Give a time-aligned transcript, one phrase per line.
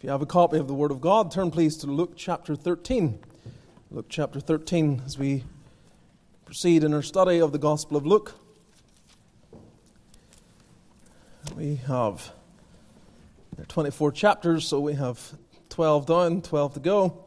[0.00, 2.56] If you have a copy of the Word of God, turn please to Luke chapter
[2.56, 3.18] 13.
[3.90, 5.44] Luke chapter 13 as we
[6.46, 8.34] proceed in our study of the Gospel of Luke.
[11.54, 12.32] We have
[13.68, 15.20] 24 chapters, so we have
[15.68, 17.26] 12 down, 12 to go,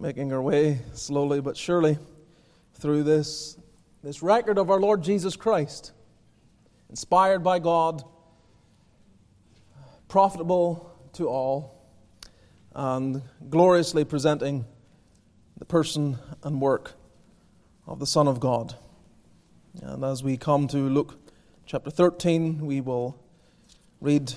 [0.00, 1.98] making our way slowly but surely
[2.74, 3.58] through this,
[4.02, 5.92] this record of our Lord Jesus Christ,
[6.90, 8.02] inspired by God,
[10.08, 11.75] profitable to all
[12.76, 14.66] and gloriously presenting
[15.56, 16.92] the person and work
[17.86, 18.76] of the Son of God.
[19.80, 21.14] And as we come to Luke
[21.64, 23.18] chapter 13, we will
[24.02, 24.34] read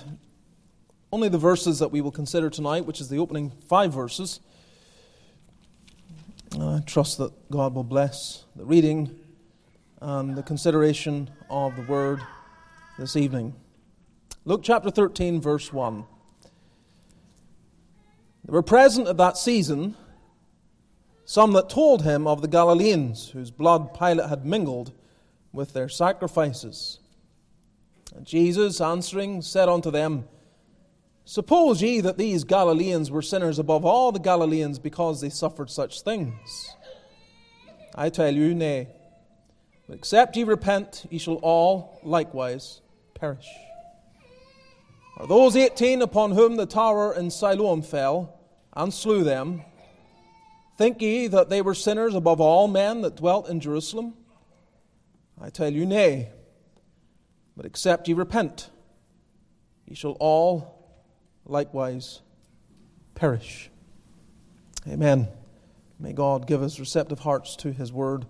[1.12, 4.40] only the verses that we will consider tonight, which is the opening five verses.
[6.58, 9.18] I trust that God will bless the reading
[10.00, 12.20] and the consideration of the word
[12.98, 13.54] this evening.
[14.46, 16.06] Luke chapter 13, verse 1.
[18.44, 19.96] There were present at that season
[21.30, 24.92] some that told him of the Galileans, whose blood Pilate had mingled
[25.52, 26.98] with their sacrifices.
[28.16, 30.26] And Jesus, answering, said unto them,
[31.24, 36.02] Suppose ye that these Galileans were sinners above all the Galileans because they suffered such
[36.02, 36.74] things?
[37.94, 38.88] I tell you, nay.
[39.86, 42.80] But except ye repent, ye shall all likewise
[43.14, 43.46] perish.
[45.20, 48.40] Are those eighteen upon whom the tower in Siloam fell
[48.72, 49.60] and slew them,
[50.78, 54.14] think ye that they were sinners above all men that dwelt in Jerusalem?
[55.38, 56.30] I tell you, nay.
[57.54, 58.70] But except ye repent,
[59.84, 60.88] ye shall all
[61.44, 62.22] likewise
[63.14, 63.68] perish.
[64.88, 65.28] Amen.
[65.98, 68.24] May God give us receptive hearts to His word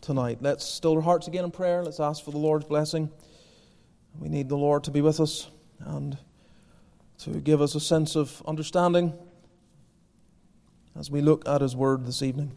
[0.00, 0.38] tonight.
[0.40, 1.84] Let's still our hearts again in prayer.
[1.84, 3.10] Let's ask for the Lord's blessing.
[4.18, 6.18] We need the Lord to be with us and
[7.18, 9.14] to give us a sense of understanding
[10.98, 12.52] as we look at His Word this evening.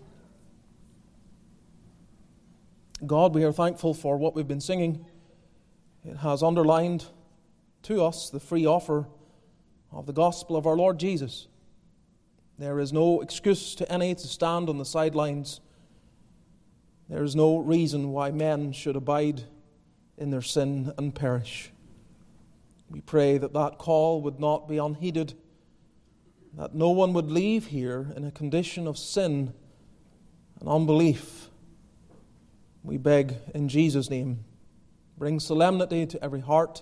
[3.05, 5.05] God, we are thankful for what we've been singing.
[6.03, 7.05] It has underlined
[7.83, 9.07] to us the free offer
[9.91, 11.47] of the gospel of our Lord Jesus.
[12.57, 15.61] There is no excuse to any to stand on the sidelines.
[17.07, 19.43] There is no reason why men should abide
[20.17, 21.71] in their sin and perish.
[22.89, 25.33] We pray that that call would not be unheeded,
[26.53, 29.53] that no one would leave here in a condition of sin
[30.59, 31.49] and unbelief.
[32.83, 34.43] We beg in Jesus' name,
[35.17, 36.81] bring solemnity to every heart,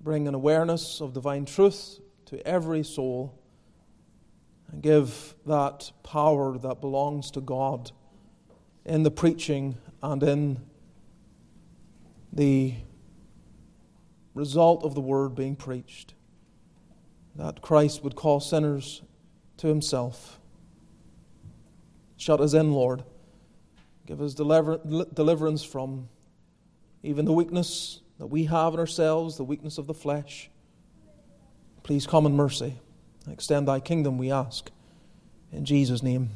[0.00, 3.38] bring an awareness of divine truth to every soul,
[4.70, 7.92] and give that power that belongs to God
[8.84, 10.60] in the preaching and in
[12.32, 12.74] the
[14.38, 16.14] result of the word being preached.
[17.34, 19.02] That Christ would call sinners
[19.58, 20.40] to himself.
[22.16, 23.04] Shut us in, Lord.
[24.06, 24.78] Give us deliver-
[25.12, 26.08] deliverance from
[27.02, 30.50] even the weakness that we have in ourselves, the weakness of the flesh.
[31.82, 32.78] Please come in mercy.
[33.30, 34.70] Extend thy kingdom, we ask.
[35.52, 36.30] In Jesus' name.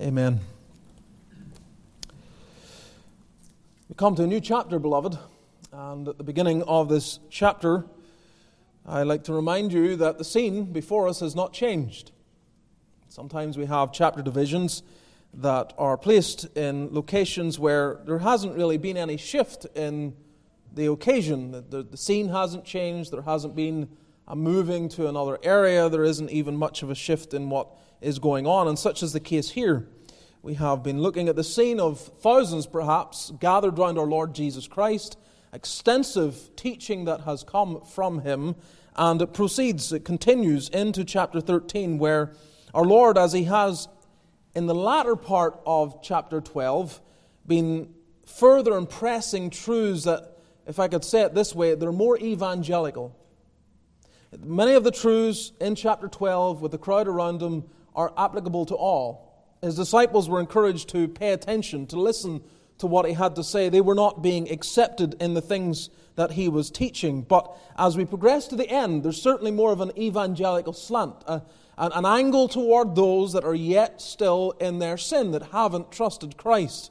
[0.00, 0.40] Amen.
[3.88, 5.18] We come to a new chapter, beloved.
[5.76, 7.84] And at the beginning of this chapter,
[8.86, 12.12] I'd like to remind you that the scene before us has not changed.
[13.08, 14.84] Sometimes we have chapter divisions
[15.32, 20.14] that are placed in locations where there hasn't really been any shift in
[20.72, 21.50] the occasion.
[21.50, 23.88] The, the, scene hasn't changed, there hasn't been
[24.28, 27.68] a moving to another area, there isn't even much of a shift in what
[28.00, 29.88] is going on, and such is the case here.
[30.40, 34.68] We have been looking at the scene of thousands, perhaps, gathered round our Lord Jesus
[34.68, 35.16] Christ
[35.54, 38.56] extensive teaching that has come from him.
[38.96, 42.32] And it proceeds, it continues into chapter 13, where
[42.74, 43.88] our Lord, as he has
[44.54, 47.00] in the latter part of chapter 12,
[47.46, 47.94] been
[48.26, 53.16] further impressing truths that, if I could say it this way, they're more evangelical.
[54.38, 57.64] Many of the truths in chapter 12 with the crowd around him
[57.94, 59.32] are applicable to all.
[59.62, 62.42] His disciples were encouraged to pay attention, to listen
[62.78, 63.68] to what he had to say.
[63.68, 67.22] They were not being accepted in the things that he was teaching.
[67.22, 71.42] But as we progress to the end, there's certainly more of an evangelical slant, an,
[71.76, 76.90] an angle toward those that are yet still in their sin, that haven't trusted Christ.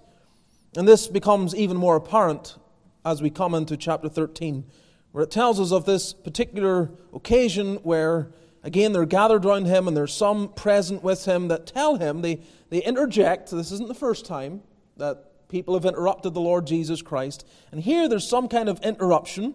[0.76, 2.58] And this becomes even more apparent
[3.06, 4.66] as we come into chapter 13,
[5.12, 8.32] where it tells us of this particular occasion where,
[8.64, 12.42] again, they're gathered around him and there's some present with him that tell him, they,
[12.70, 14.62] they interject, this isn't the first time
[14.98, 17.46] that People have interrupted the Lord Jesus Christ.
[17.72, 19.54] And here there's some kind of interruption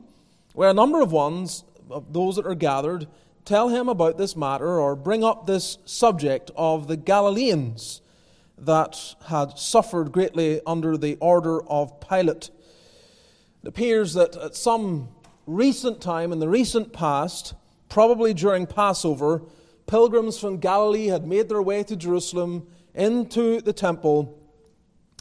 [0.55, 3.09] where a number of ones, of those that are gathered,
[3.45, 8.01] tell him about this matter or bring up this subject of the Galileans
[8.59, 12.51] that had suffered greatly under the order of Pilate.
[13.65, 15.09] It appears that at some
[15.49, 17.55] recent time, in the recent past,
[17.89, 19.43] probably during Passover,
[19.89, 24.39] pilgrims from Galilee had made their way to Jerusalem into the temple,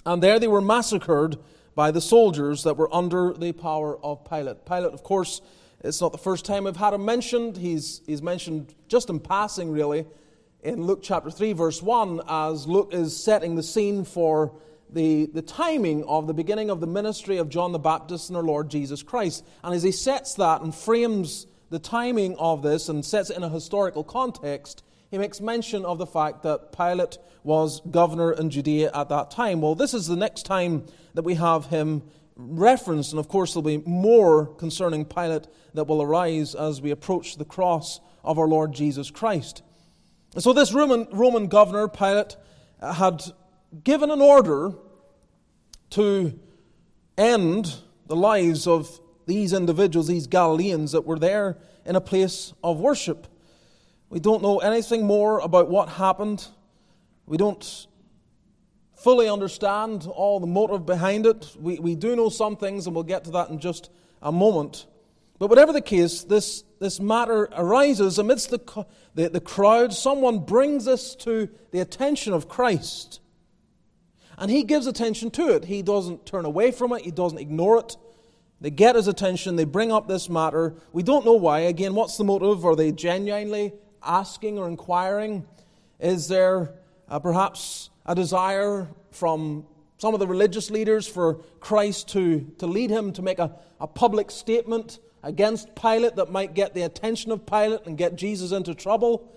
[0.08, 1.38] and there they were massacred
[1.76, 4.66] by the soldiers that were under the power of Pilate.
[4.66, 5.42] Pilate, of course,
[5.84, 7.58] it's not the first time I've had him mentioned.
[7.58, 10.06] He's, he's mentioned just in passing, really,
[10.64, 14.54] in Luke chapter 3, verse 1, as Luke is setting the scene for
[14.90, 18.44] the, the timing of the beginning of the ministry of John the Baptist and our
[18.44, 19.46] Lord Jesus Christ.
[19.62, 23.44] And as he sets that and frames the timing of this and sets it in
[23.44, 28.92] a historical context, he makes mention of the fact that Pilate was governor in Judea
[28.94, 29.62] at that time.
[29.62, 32.04] Well, this is the next time that we have him
[32.36, 37.38] referenced, and of course, there'll be more concerning Pilate that will arise as we approach
[37.38, 39.64] the cross of our Lord Jesus Christ.
[40.38, 42.36] So, this Roman, Roman governor, Pilate,
[42.82, 43.24] had
[43.84, 44.74] given an order
[45.92, 46.38] to
[47.18, 47.76] end
[48.08, 53.28] the lives of these individuals, these Galileans that were there in a place of worship.
[54.10, 56.48] We don't know anything more about what happened.
[57.26, 57.88] We don't
[58.96, 61.56] fully understand all the motive behind it.
[61.60, 63.90] We, we do know some things, and we'll get to that in just
[64.22, 64.88] a moment.
[65.40, 69.94] But whatever the case, this, this matter arises amidst the, the, the crowd.
[69.94, 73.20] Someone brings this to the attention of Christ.
[74.38, 75.66] And he gives attention to it.
[75.66, 77.98] He doesn't turn away from it, he doesn't ignore it.
[78.60, 80.76] They get his attention, they bring up this matter.
[80.92, 81.60] We don't know why.
[81.60, 82.66] Again, what's the motive?
[82.66, 83.74] Are they genuinely
[84.08, 85.46] asking or inquiring?
[86.00, 86.74] Is there
[87.10, 89.66] uh, perhaps a desire from
[89.98, 93.88] some of the religious leaders for Christ to, to lead him to make a, a
[93.88, 98.74] public statement against Pilate that might get the attention of Pilate and get Jesus into
[98.76, 99.32] trouble?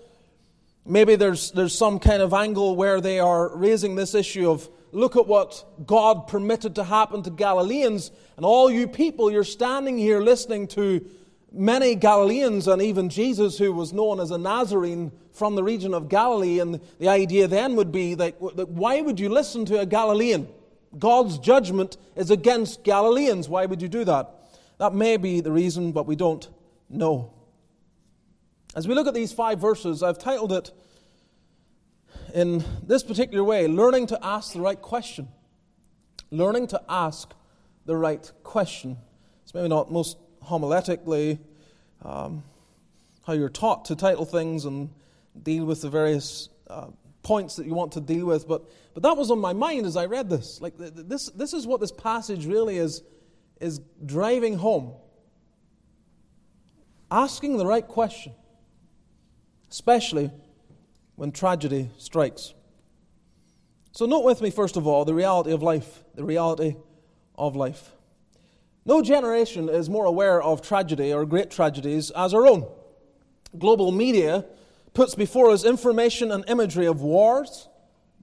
[0.85, 5.15] Maybe there's, there's some kind of angle where they are raising this issue of look
[5.15, 10.19] at what God permitted to happen to Galileans, and all you people, you're standing here
[10.19, 11.05] listening to
[11.51, 16.09] many Galileans and even Jesus, who was known as a Nazarene from the region of
[16.09, 16.59] Galilee.
[16.59, 20.47] And the idea then would be that, that why would you listen to a Galilean?
[20.97, 23.47] God's judgment is against Galileans.
[23.47, 24.29] Why would you do that?
[24.77, 26.47] That may be the reason, but we don't
[26.89, 27.33] know.
[28.75, 30.71] As we look at these five verses, I've titled it
[32.33, 35.27] in this particular way Learning to Ask the Right Question.
[36.31, 37.33] Learning to ask
[37.85, 38.97] the right question.
[39.43, 41.39] It's maybe not most homiletically
[42.03, 42.43] um,
[43.25, 44.89] how you're taught to title things and
[45.43, 46.87] deal with the various uh,
[47.23, 49.95] points that you want to deal with, but, but that was on my mind as
[49.95, 50.59] I read this.
[50.59, 53.03] Like, this, this is what this passage really is,
[53.59, 54.93] is driving home.
[57.11, 58.33] Asking the right question,
[59.69, 60.31] especially
[61.15, 62.53] when tragedy strikes.
[63.91, 66.03] So, note with me, first of all, the reality of life.
[66.15, 66.77] The reality
[67.35, 67.91] of life.
[68.85, 72.67] No generation is more aware of tragedy or great tragedies as our own.
[73.57, 74.45] Global media
[74.93, 77.69] puts before us information and imagery of wars,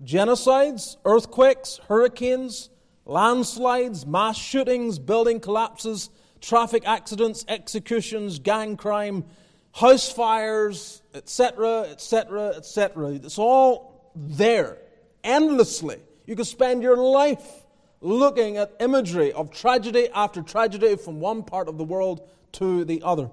[0.05, 2.71] genocides, earthquakes, hurricanes,
[3.05, 6.11] landslides, mass shootings, building collapses,
[6.41, 9.25] traffic accidents, executions, gang crime,
[9.73, 13.11] house fires, etc., etc., etc.
[13.11, 14.79] It's all there
[15.23, 16.01] endlessly.
[16.27, 17.65] You could spend your life
[18.01, 23.03] looking at imagery of tragedy after tragedy from one part of the world to the
[23.03, 23.31] other.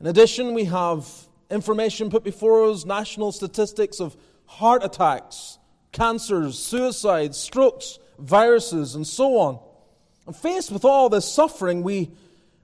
[0.00, 1.06] In addition, we have
[1.50, 5.58] information put before us national statistics of heart attacks,
[5.92, 9.58] cancers, suicides, strokes, viruses, and so on.
[10.26, 12.10] And faced with all this suffering, we,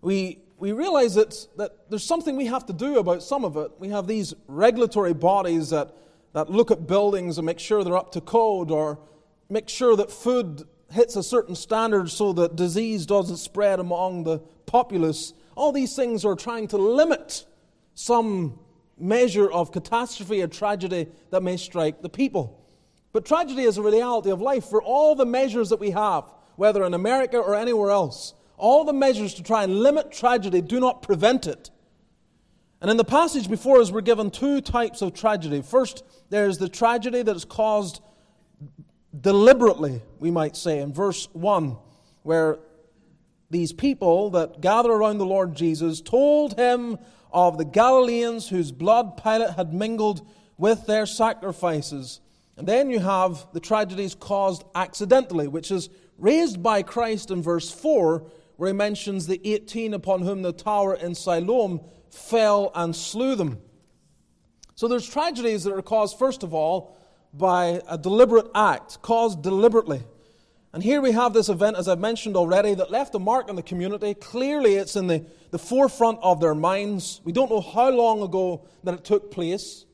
[0.01, 3.73] we we realize that, that there's something we have to do about some of it.
[3.79, 5.95] We have these regulatory bodies that,
[6.33, 8.99] that look at buildings and make sure they're up to code or
[9.51, 10.63] make sure that food
[10.95, 15.35] hits a certain standard so that disease doesn't spread among the populace.
[15.57, 17.45] All these things are trying to limit
[17.95, 18.59] some
[18.97, 22.61] measure of catastrophe or tragedy that may strike the people.
[23.13, 26.25] But tragedy is a reality of life for all the measures that we have,
[26.57, 30.81] whether in America or anywhere else all the measures to try and limit tragedy do
[30.81, 31.71] not prevent it.
[32.81, 35.63] And in the passage before us, we're given two types of tragedy.
[35.63, 38.01] First, there's the tragedy that is caused
[39.21, 41.77] deliberately, we might say, in verse 1,
[42.23, 42.59] where
[43.51, 46.99] these people that gather around the Lord Jesus told him
[47.33, 52.21] of the Galileans whose blood Pilate had mingled with their sacrifices.
[52.57, 57.71] And then you have the tragedies caused accidentally, which is raised by Christ in verse
[57.71, 61.81] 4, where he mentions the 18 upon whom the tower in Siloam
[62.11, 63.59] fell and slew them.
[64.77, 66.97] So there's tragedies that are caused, first of all,
[67.37, 70.03] by a deliberate act, caused deliberately.
[70.73, 73.57] And here we have this event, as I've mentioned already, that left a mark on
[73.57, 74.15] the community.
[74.15, 77.21] Clearly, it's in the, the forefront of their minds.
[77.25, 79.85] We don't know how long ago that it took place,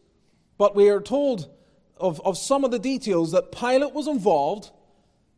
[0.56, 1.50] but we are told
[1.98, 4.70] of, of some of the details that Pilate was involved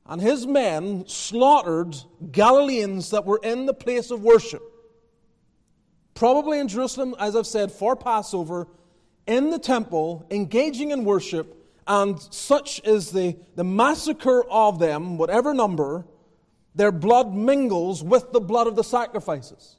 [0.06, 1.97] and his men slaughtered
[2.30, 4.62] Galileans that were in the place of worship.
[6.14, 8.68] Probably in Jerusalem, as I've said, for Passover,
[9.26, 11.56] in the temple, engaging in worship,
[11.87, 16.07] and such is the, the massacre of them, whatever number,
[16.75, 19.77] their blood mingles with the blood of the sacrifices.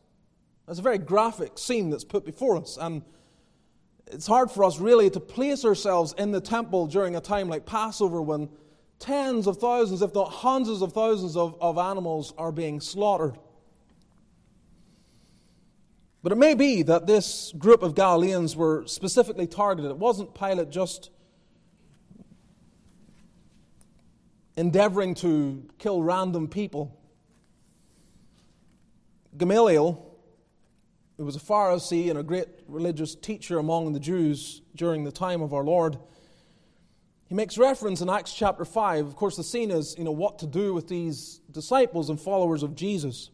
[0.68, 3.02] That's a very graphic scene that's put before us, and
[4.08, 7.66] it's hard for us really to place ourselves in the temple during a time like
[7.66, 8.50] Passover when
[9.00, 13.38] tens of thousands, if not hundreds of thousands, of, of animals are being slaughtered.
[16.22, 19.92] But it may be that this group of Galileans were specifically targeted.
[19.92, 21.10] It wasn't Pilate just
[24.56, 27.00] endeavoring to kill random people.
[29.38, 30.06] Gamaliel,
[31.18, 35.42] who was a Pharisee and a great religious teacher among the Jews during the time
[35.42, 35.98] of our Lord,
[37.28, 39.08] he makes reference in Acts chapter 5.
[39.08, 42.62] Of course, the scene is, you know, what to do with these disciples and followers
[42.62, 43.32] of Jesus.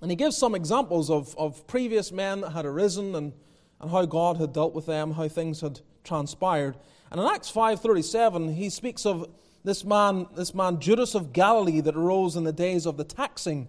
[0.00, 3.34] And he gives some examples of, of previous men that had arisen and,
[3.80, 6.76] and how God had dealt with them, how things had transpired.
[7.10, 9.28] And in Acts 5.37, he speaks of
[9.64, 13.68] this man, this man Judas of Galilee that arose in the days of the taxing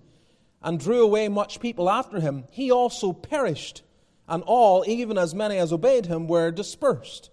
[0.62, 2.46] and drew away much people after him.
[2.52, 3.82] He also perished,
[4.28, 7.30] and all, even as many as obeyed him, were dispersed.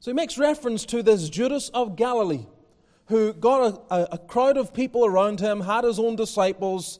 [0.00, 2.46] So he makes reference to this Judas of Galilee
[3.06, 6.98] who got a, a, crowd of people around him, had his own disciples,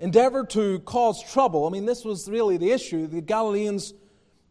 [0.00, 1.66] endeavored to cause trouble.
[1.66, 3.06] I mean, this was really the issue.
[3.06, 3.94] The Galileans,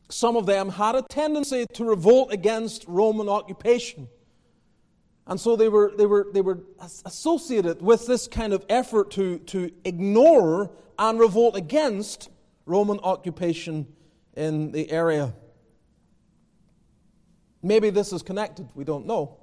[0.10, 4.08] some of them, had a tendency to revolt against Roman occupation.
[5.32, 6.60] And so they were, they were, they were
[7.06, 10.70] associated with this kind of effort to, to ignore
[11.00, 12.30] and revolt against
[12.66, 13.88] Roman occupation
[14.36, 15.34] in the area.
[17.64, 19.38] Maybe this is connected, we don't know.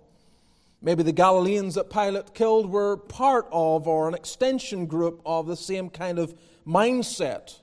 [0.82, 5.56] Maybe the Galileans that Pilate killed were part of or an extension group of the
[5.56, 6.34] same kind of
[6.66, 7.60] mindset.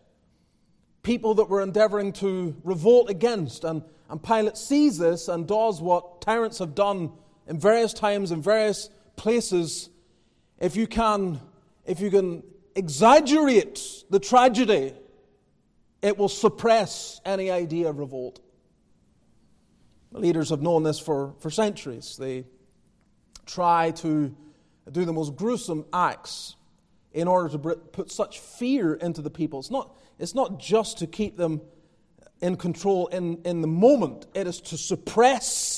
[1.03, 3.63] People that were endeavoring to revolt against.
[3.63, 7.11] And, and Pilate sees this and does what tyrants have done
[7.47, 9.89] in various times, in various places.
[10.59, 11.39] If you can,
[11.85, 12.43] if you can
[12.75, 14.93] exaggerate the tragedy,
[16.01, 18.39] it will suppress any idea of revolt.
[20.11, 22.15] Leaders have known this for, for centuries.
[22.17, 22.45] They
[23.45, 24.35] try to
[24.91, 26.55] do the most gruesome acts
[27.11, 29.59] in order to put such fear into the people.
[29.59, 31.61] It's not, it's not just to keep them
[32.41, 35.74] in control in, in the moment, it is to suppress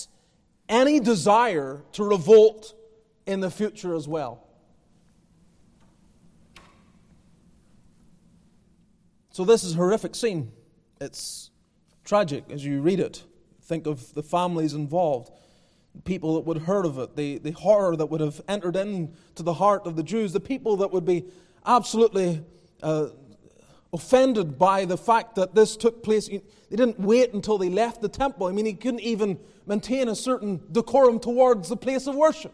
[0.70, 2.74] any desire to revolt
[3.26, 4.44] in the future as well.
[9.32, 10.52] So, this is a horrific scene.
[11.00, 11.52] It's
[12.04, 13.24] tragic as you read it.
[13.62, 15.30] Think of the families involved,
[16.06, 19.44] people that would have heard of it, the, the horror that would have entered into
[19.44, 21.26] the heart of the Jews, the people that would be
[21.66, 22.44] absolutely
[22.82, 23.10] uh,
[23.94, 26.28] offended by the fact that this took place.
[26.28, 28.48] They didn't wait until they left the temple.
[28.48, 32.54] I mean, he couldn't even maintain a certain decorum towards the place of worship.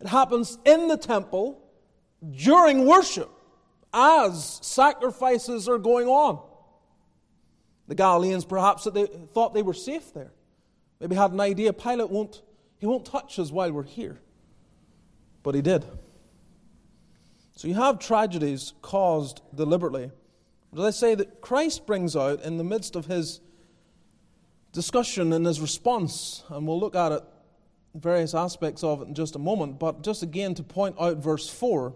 [0.00, 1.60] It happens in the temple
[2.30, 3.30] during worship
[3.92, 6.40] as sacrifices are going on.
[7.88, 10.32] The Galileans, perhaps, that they thought they were safe there.
[11.00, 12.42] Maybe had an idea Pilate won't,
[12.78, 14.20] he won't touch us while we're here.
[15.42, 15.84] But he did.
[17.56, 20.10] So you have tragedies caused deliberately.
[20.72, 23.40] But I say that Christ brings out in the midst of his
[24.72, 27.22] discussion and his response, and we'll look at it,
[27.94, 31.48] various aspects of it in just a moment, but just again to point out verse
[31.48, 31.94] 4,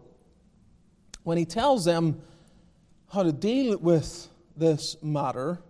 [1.23, 2.21] when he tells them
[3.13, 5.61] how to deal with this matter,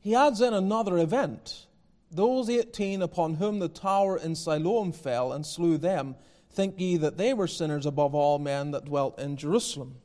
[0.00, 1.66] he adds in another event.
[2.10, 6.16] Those eighteen upon whom the tower in Siloam fell and slew them,
[6.50, 9.96] think ye that they were sinners above all men that dwelt in Jerusalem?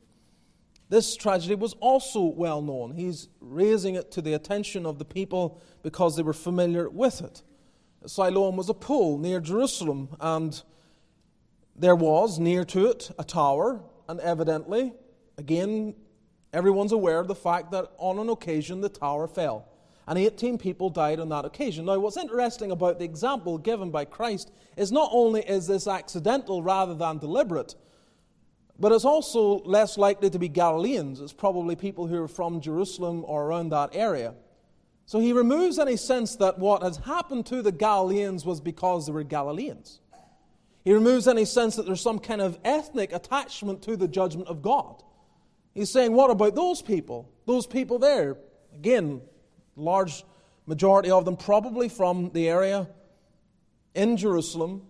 [0.94, 2.92] This tragedy was also well known.
[2.92, 7.42] He's raising it to the attention of the people because they were familiar with it.
[8.06, 10.62] Siloam was a pool near Jerusalem, and
[11.74, 14.92] there was near to it a tower, and evidently,
[15.36, 15.96] again,
[16.52, 19.66] everyone's aware of the fact that on an occasion the tower fell
[20.06, 21.86] and 18 people died on that occasion.
[21.86, 26.62] Now, what's interesting about the example given by Christ is not only is this accidental
[26.62, 27.74] rather than deliberate,
[28.78, 31.20] but it's also less likely to be Galileans.
[31.20, 34.34] It's probably people who are from Jerusalem or around that area.
[35.06, 39.12] So he removes any sense that what has happened to the Galileans was because they
[39.12, 40.00] were Galileans.
[40.84, 44.60] He removes any sense that there's some kind of ethnic attachment to the judgment of
[44.60, 45.02] God.
[45.74, 47.30] He's saying, what about those people?
[47.46, 48.36] Those people there,
[48.74, 49.22] again,
[49.76, 50.24] large
[50.66, 52.88] majority of them probably from the area
[53.94, 54.86] in Jerusalem.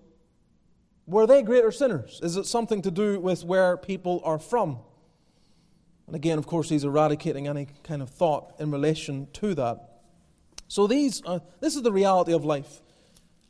[1.07, 2.21] Were they greater sinners?
[2.23, 4.79] Is it something to do with where people are from?
[6.07, 10.01] And again, of course, he's eradicating any kind of thought in relation to that.
[10.69, 12.81] So these, uh, this is the reality of life.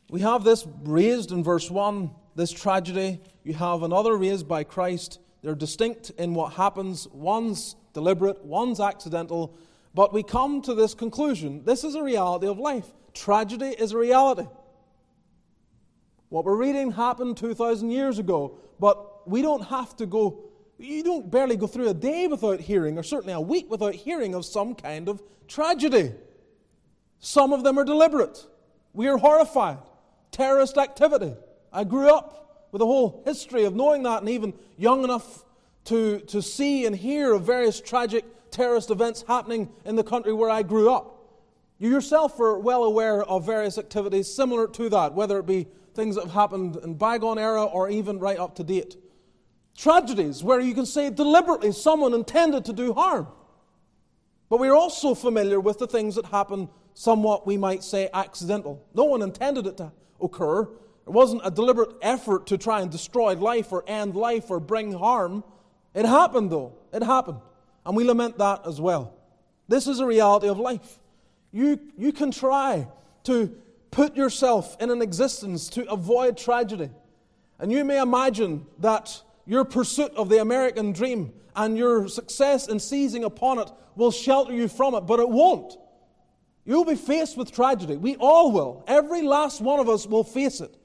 [0.09, 3.21] We have this raised in verse 1, this tragedy.
[3.43, 5.19] You have another raised by Christ.
[5.41, 7.07] They're distinct in what happens.
[7.11, 9.57] One's deliberate, one's accidental.
[9.93, 12.87] But we come to this conclusion this is a reality of life.
[13.13, 14.45] Tragedy is a reality.
[16.35, 20.43] What we're reading happened 2,000 years ago, but we don't have to go,
[20.77, 24.35] you don't barely go through a day without hearing, or certainly a week without hearing
[24.35, 26.11] of some kind of tragedy.
[27.19, 28.45] Some of them are deliberate.
[28.91, 29.77] We are horrified.
[30.31, 31.33] Terrorist activity.
[31.71, 35.45] I grew up with a whole history of knowing that, and even young enough
[35.85, 40.49] to, to see and hear of various tragic terrorist events happening in the country where
[40.49, 41.15] I grew up.
[41.79, 46.15] You yourself are well aware of various activities similar to that, whether it be things
[46.15, 48.97] that have happened in bygone era or even right up to date.
[49.77, 53.27] Tragedies where you can say deliberately someone intended to do harm.
[54.49, 58.85] But we're also familiar with the things that happen somewhat, we might say, accidental.
[58.93, 60.61] No one intended it to occur.
[60.61, 64.93] It wasn't a deliberate effort to try and destroy life or end life or bring
[64.93, 65.43] harm.
[65.93, 66.77] It happened, though.
[66.93, 67.39] It happened.
[67.85, 69.13] And we lament that as well.
[69.67, 70.99] This is a reality of life.
[71.51, 72.87] You, you can try
[73.23, 73.55] to
[73.95, 76.89] put yourself in an existence to avoid tragedy.
[77.59, 82.77] And you may imagine that your pursuit of the American dream and your success in
[82.77, 85.77] seizing upon it will shelter you from it, but it won't.
[86.65, 87.95] You'll be faced with tragedy.
[87.95, 88.83] We all will.
[88.85, 90.75] Every last one of us will face it.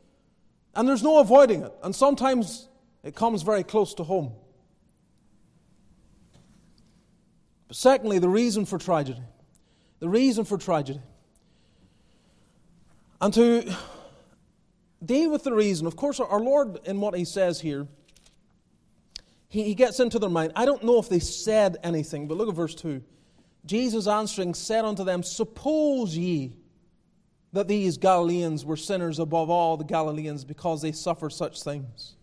[0.77, 1.73] And there's no avoiding it.
[1.83, 2.69] And sometimes
[3.03, 4.35] it comes very close to home.
[7.67, 9.23] But secondly, the reason for tragedy.
[9.99, 11.01] The reason for tragedy.
[13.21, 13.77] And to
[15.05, 17.87] deal with the reason, of course, our Lord, in what He says here,
[19.49, 20.53] He, he gets into their mind.
[20.57, 23.03] I don't know if they said anything, but look at verse 2.
[23.67, 26.55] Jesus answering said unto them, Suppose ye
[27.53, 32.15] that these Galileans were sinners above all the Galileans because they suffer such things.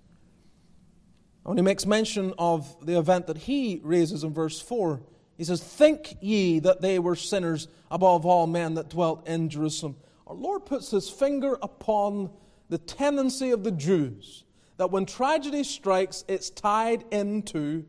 [1.43, 5.01] When he makes mention of the event that he raises in verse 4,
[5.37, 9.95] he says, Think ye that they were sinners above all men that dwelt in Jerusalem.
[10.27, 12.31] Our Lord puts his finger upon
[12.69, 14.43] the tendency of the Jews
[14.75, 17.85] that when tragedy strikes, it's tied into,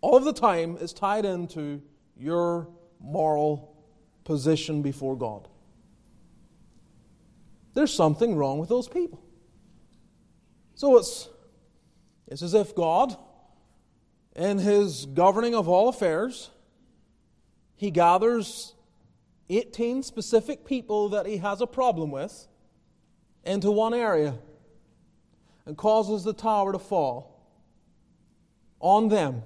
[0.00, 1.80] all of the time, it's tied into
[2.18, 2.68] your
[3.00, 3.76] moral
[4.24, 5.46] position before God.
[7.74, 9.22] There's something wrong with those people.
[10.74, 11.28] So it's,
[12.26, 13.16] it's as if God,
[14.34, 16.50] in his governing of all affairs,
[17.76, 18.74] he gathers
[19.48, 22.46] 18 specific people that he has a problem with
[23.44, 24.34] into one area
[25.64, 27.32] and causes the tower to fall
[28.80, 29.42] on them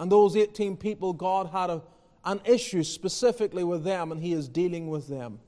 [0.00, 1.82] and those 18 people, God had a,
[2.24, 5.40] an issue specifically with them, and He is dealing with them.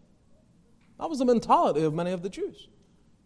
[1.00, 2.68] That was the mentality of many of the Jews.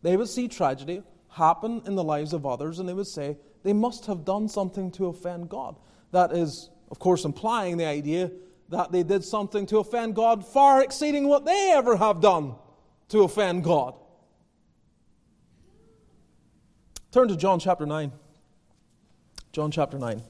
[0.02, 3.72] They would see tragedy happen in the lives of others, and they would say, they
[3.72, 5.74] must have done something to offend God.
[6.12, 8.30] That is, of course, implying the idea
[8.68, 12.54] that they did something to offend God far exceeding what they ever have done
[13.08, 13.94] to offend God.
[17.12, 18.12] Turn to John chapter 9.
[19.52, 20.22] John chapter 9.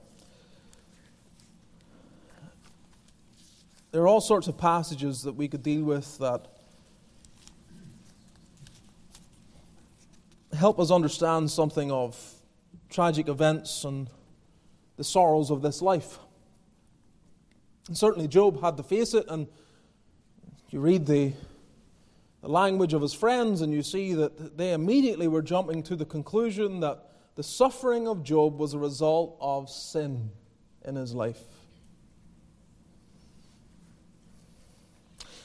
[3.91, 6.47] There are all sorts of passages that we could deal with that
[10.55, 12.19] help us understand something of
[12.91, 14.09] tragic events and
[14.97, 16.19] the sorrows of this life.
[17.89, 19.47] And certainly, Job had to face it, and
[20.71, 21.33] you read the,
[22.43, 26.05] the language of his friends, and you see that they immediately were jumping to the
[26.05, 30.31] conclusion that the suffering of Job was a result of sin
[30.85, 31.41] in his life.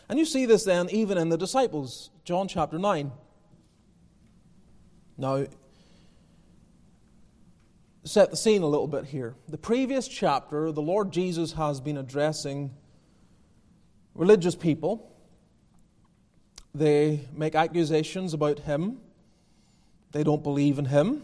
[0.09, 3.11] And you see this then even in the disciples, John chapter 9.
[5.17, 5.45] Now,
[8.03, 9.35] set the scene a little bit here.
[9.47, 12.71] The previous chapter, the Lord Jesus has been addressing
[14.15, 15.11] religious people.
[16.73, 18.99] They make accusations about him,
[20.11, 21.23] they don't believe in him.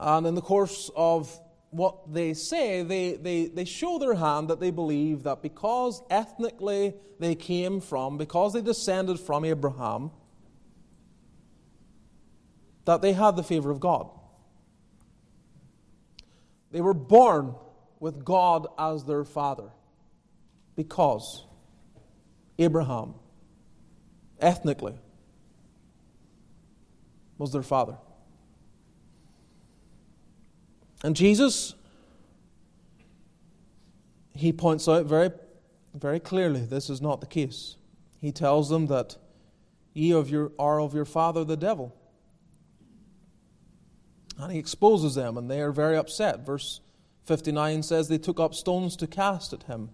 [0.00, 1.40] And in the course of
[1.70, 6.94] what they say, they, they, they show their hand that they believe that because ethnically
[7.18, 10.12] they came from, because they descended from Abraham,
[12.84, 14.08] that they had the favor of God.
[16.70, 17.54] They were born
[18.00, 19.70] with God as their father
[20.76, 21.44] because
[22.58, 23.14] Abraham,
[24.40, 24.98] ethnically,
[27.38, 27.96] was their father.
[31.02, 31.74] And Jesus,
[34.34, 35.30] he points out very,
[35.94, 37.76] very clearly this is not the case.
[38.20, 39.16] He tells them that
[39.94, 41.94] ye of your, are of your father the devil.
[44.38, 46.46] And he exposes them, and they are very upset.
[46.46, 46.80] Verse
[47.26, 49.90] 59 says they took up stones to cast at him.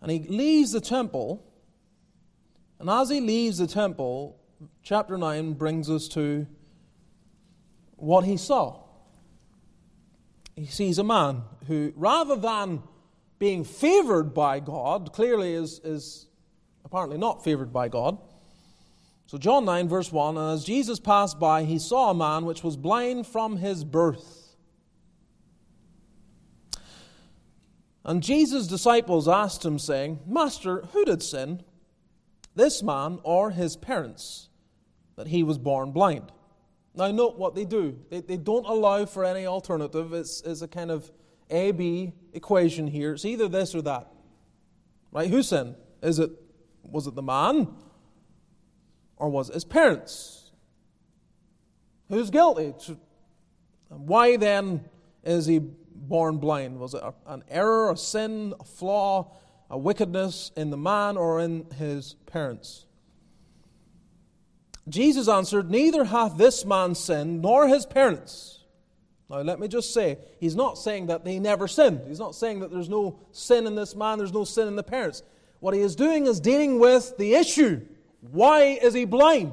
[0.00, 1.46] And he leaves the temple,
[2.80, 4.40] and as he leaves the temple,
[4.82, 6.46] chapter 9 brings us to
[7.96, 8.82] what he saw
[10.56, 12.82] he sees a man who, rather than
[13.38, 16.26] being favored by God, clearly is, is
[16.84, 18.18] apparently not favored by God.
[19.32, 22.62] So, John 9, verse 1 And as Jesus passed by, he saw a man which
[22.62, 24.58] was blind from his birth.
[28.04, 31.62] And Jesus' disciples asked him, saying, Master, who did sin,
[32.54, 34.50] this man or his parents,
[35.16, 36.30] that he was born blind?
[36.94, 37.98] Now, note what they do.
[38.10, 40.12] They, they don't allow for any alternative.
[40.12, 41.10] It's, it's a kind of
[41.48, 43.14] A B equation here.
[43.14, 44.12] It's either this or that.
[45.10, 45.30] Right?
[45.30, 45.76] Who sinned?
[46.02, 46.32] Is it,
[46.82, 47.68] was it the man?
[49.16, 50.50] Or was it his parents?
[52.08, 52.74] Who's guilty?
[53.88, 54.84] Why then
[55.24, 56.78] is he born blind?
[56.78, 59.32] Was it an error, a sin, a flaw,
[59.70, 62.86] a wickedness in the man or in his parents?
[64.88, 68.60] Jesus answered, Neither hath this man sinned, nor his parents.
[69.30, 72.02] Now, let me just say, he's not saying that they never sinned.
[72.06, 74.82] He's not saying that there's no sin in this man, there's no sin in the
[74.82, 75.22] parents.
[75.60, 77.80] What he is doing is dealing with the issue.
[78.30, 79.52] Why is he blind?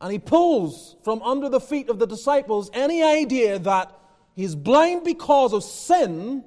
[0.00, 3.96] And he pulls from under the feet of the disciples any idea that
[4.34, 6.44] he's blind because of sin,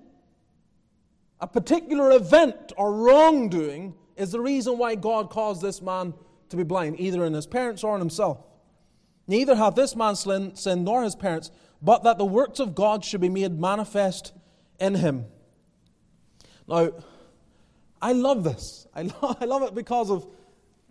[1.39, 6.13] a particular event or wrongdoing, is the reason why God caused this man
[6.49, 8.39] to be blind, either in his parents or in himself.
[9.27, 11.49] Neither hath this man sinned nor his parents,
[11.81, 14.33] but that the works of God should be made manifest
[14.79, 15.25] in him.
[16.67, 16.91] Now,
[18.05, 18.85] I love this.
[18.93, 20.27] I, lo- I love it because of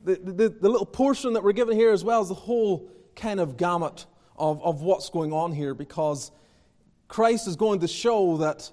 [0.03, 3.39] the, the, the, little portion that we're given here, as well as the whole kind
[3.39, 4.05] of gamut
[4.37, 6.33] of, of what's going on here, because
[7.07, 8.69] Christ is going to show that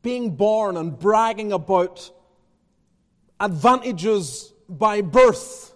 [0.00, 2.10] being born and bragging about
[3.38, 5.74] advantages by birth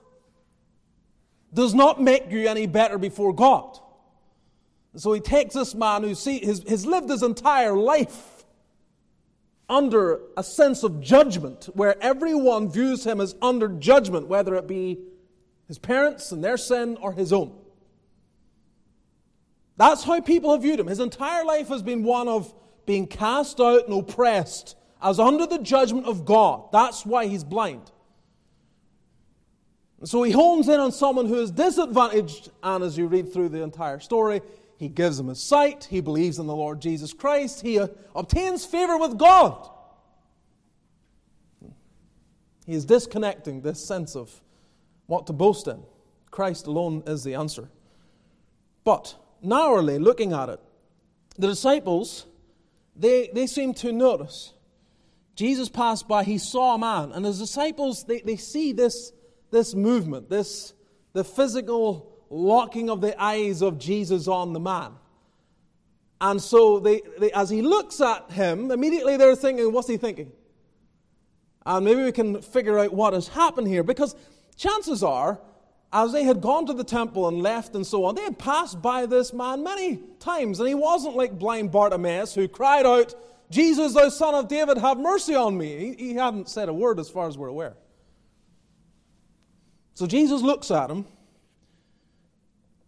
[1.53, 3.79] does not make you any better before God.
[4.97, 8.32] So he takes this man who has, has lived his entire life
[9.73, 14.99] under a sense of judgment, where everyone views him as under judgment, whether it be
[15.67, 17.51] his parents and their sin or his own.
[19.79, 20.89] That's how people have viewed him.
[20.89, 22.53] His entire life has been one of
[22.85, 26.71] being cast out and oppressed as under the judgment of God.
[26.71, 27.91] That's why he's blind.
[30.05, 33.63] So he hones in on someone who is disadvantaged, and as you read through the
[33.63, 34.43] entire story,
[34.77, 38.65] he gives him his sight, he believes in the Lord Jesus Christ, he uh, obtains
[38.65, 39.69] favor with God.
[42.67, 44.41] He is disconnecting this sense of
[45.07, 45.83] what to boast in.
[46.31, 47.69] Christ alone is the answer.
[48.85, 50.61] But narrowly looking at it,
[51.37, 52.27] the disciples,
[52.95, 54.53] they, they seem to notice.
[55.35, 59.13] Jesus passed by, he saw a man, and his disciples, they, they see this
[59.53, 60.75] this movement, this
[61.13, 64.93] the physical locking of the eyes of Jesus on the man.
[66.21, 70.33] And so they, they, as he looks at him, immediately they're thinking, what's he thinking?
[71.67, 73.83] And maybe we can figure out what has happened here.
[73.83, 74.17] Because
[74.57, 75.41] chances are,
[75.93, 78.81] as they had gone to the temple and left and so on, they had passed
[78.81, 80.59] by this man many times.
[80.59, 83.15] And he wasn't like blind Bartimaeus who cried out,
[83.51, 85.95] Jesus, thou son of David, have mercy on me.
[85.99, 87.75] He, he hadn't said a word as far as we're aware.
[89.95, 91.05] So Jesus looks at him,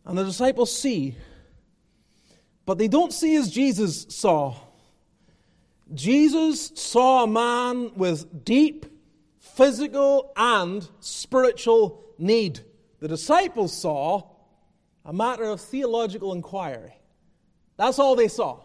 [0.05, 1.17] and the disciples see,
[2.67, 4.57] but they don't see as Jesus saw.
[5.93, 8.87] Jesus saw a man with deep
[9.39, 12.61] physical and spiritual need.
[13.01, 14.23] The disciples saw
[15.05, 16.95] a matter of theological inquiry.
[17.77, 18.61] That's all they saw.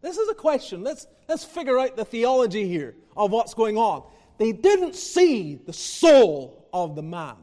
[0.00, 0.84] This is a question.
[0.84, 4.04] Let's, let's figure out the theology here of what's going on.
[4.36, 7.36] They didn't see the soul of the man.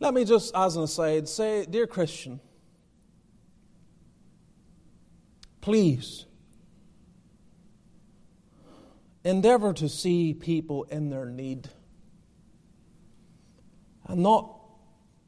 [0.00, 2.40] Let me just, as an aside, say, dear Christian,
[5.60, 6.24] please
[9.24, 11.68] endeavor to see people in their need
[14.06, 14.58] and not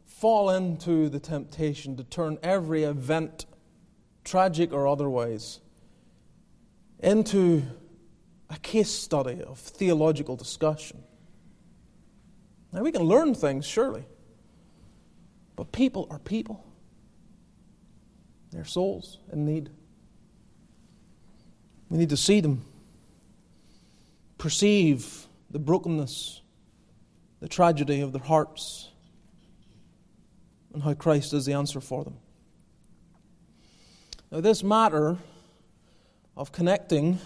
[0.06, 3.46] fall into the temptation to turn every event,
[4.24, 5.61] tragic or otherwise,
[7.00, 7.62] into
[8.48, 11.02] a case study of theological discussion.
[12.72, 14.04] Now, we can learn things, surely
[15.61, 16.64] but people are people.
[18.51, 19.68] They're souls in need.
[21.90, 22.64] We need to see them,
[24.38, 26.40] perceive the brokenness,
[27.40, 28.88] the tragedy of their hearts,
[30.73, 32.16] and how Christ is the answer for them.
[34.33, 35.18] Now, this matter
[36.38, 37.18] of connecting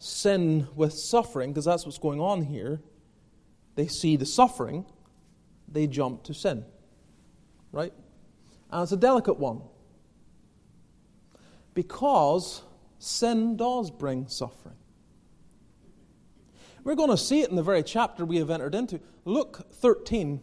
[0.00, 2.80] sin with suffering, because that's what's going on here,
[3.76, 4.84] they see the suffering,
[5.68, 6.64] they jump to sin.
[7.74, 7.92] Right?
[8.70, 9.62] And it's a delicate one.
[11.74, 12.62] Because
[12.98, 14.76] sin does bring suffering.
[16.84, 19.00] We're going to see it in the very chapter we have entered into.
[19.24, 20.40] Luke 13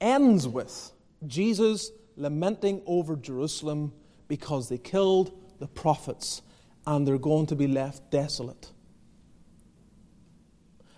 [0.00, 0.90] ends with
[1.26, 3.92] Jesus lamenting over Jerusalem
[4.26, 6.42] because they killed the prophets
[6.84, 8.72] and they're going to be left desolate.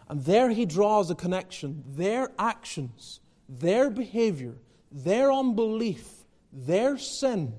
[0.08, 1.82] And there he draws a connection.
[1.86, 4.54] Their actions, their behavior,
[4.94, 6.08] their unbelief,
[6.52, 7.52] their sin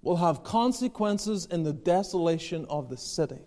[0.00, 3.40] will have consequences in the desolation of the city.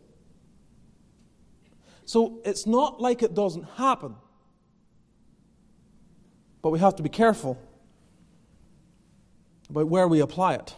[2.05, 4.15] So it's not like it doesn't happen.
[6.61, 7.57] But we have to be careful
[9.69, 10.75] about where we apply it.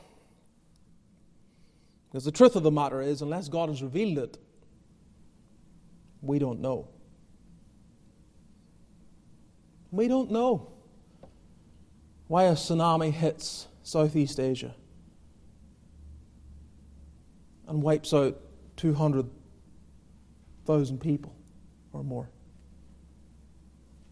[2.10, 4.38] Because the truth of the matter is, unless God has revealed it,
[6.22, 6.88] we don't know.
[9.92, 10.73] We don't know
[12.34, 14.74] why a tsunami hits Southeast Asia
[17.68, 18.40] and wipes out
[18.78, 21.36] 200,000 people
[21.92, 22.32] or more.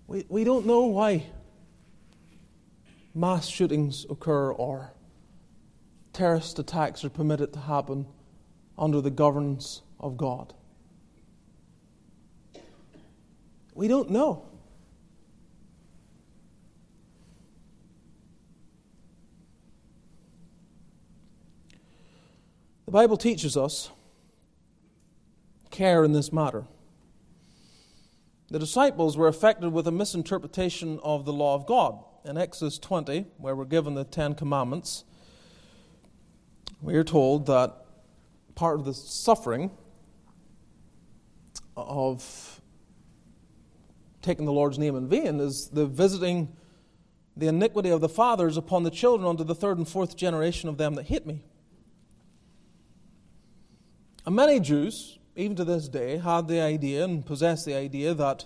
[0.05, 1.25] We, we don't know why
[3.15, 4.93] mass shootings occur or
[6.13, 8.05] terrorist attacks are permitted to happen
[8.77, 10.53] under the governance of God.
[13.73, 14.45] We don't know.
[22.91, 23.89] The Bible teaches us
[25.69, 26.65] care in this matter.
[28.49, 32.04] The disciples were affected with a misinterpretation of the law of God.
[32.25, 35.06] In Exodus 20, where we're given the Ten Commandments,
[36.82, 37.77] we are told that
[38.56, 39.71] part of the suffering
[41.77, 42.60] of
[44.21, 46.58] taking the Lord's name in vain is the visiting
[47.38, 50.77] the iniquity of the fathers upon the children unto the third and fourth generation of
[50.77, 51.45] them that hate me.
[54.25, 58.45] And many Jews, even to this day, had the idea and possess the idea that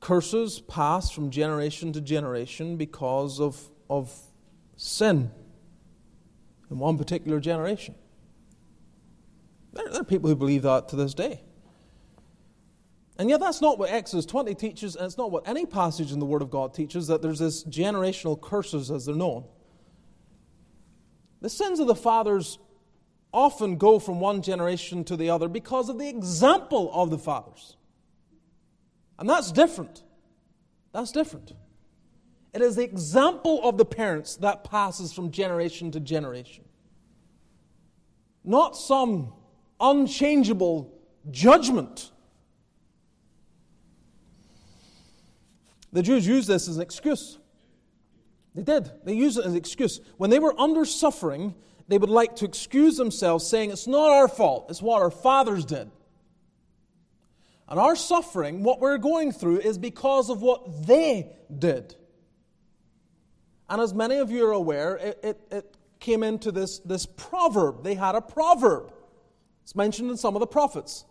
[0.00, 4.14] curses pass from generation to generation because of, of
[4.76, 5.30] sin
[6.70, 7.94] in one particular generation.
[9.72, 11.40] There, there, are people who believe that to this day.
[13.18, 16.18] And yet, that's not what Exodus 20 teaches, and it's not what any passage in
[16.18, 19.44] the Word of God teaches that there's this generational curses as they're known.
[21.40, 22.58] The sins of the fathers
[23.36, 27.76] often go from one generation to the other because of the example of the fathers.
[29.18, 30.02] And that's different.
[30.92, 31.52] That's different.
[32.54, 36.64] It is the example of the parents that passes from generation to generation.
[38.42, 39.34] Not some
[39.78, 40.98] unchangeable
[41.30, 42.10] judgment.
[45.92, 47.38] The Jews used this as an excuse.
[48.54, 48.90] They did.
[49.04, 50.00] They used it as an excuse.
[50.16, 51.54] When they were under suffering,
[51.88, 55.64] they would like to excuse themselves, saying, It's not our fault, it's what our fathers
[55.64, 55.90] did.
[57.68, 61.96] And our suffering, what we're going through, is because of what they did.
[63.68, 67.82] And as many of you are aware, it, it, it, came into this, this proverb.
[67.82, 68.92] They had a proverb.
[69.62, 71.04] It's mentioned in some of the prophets.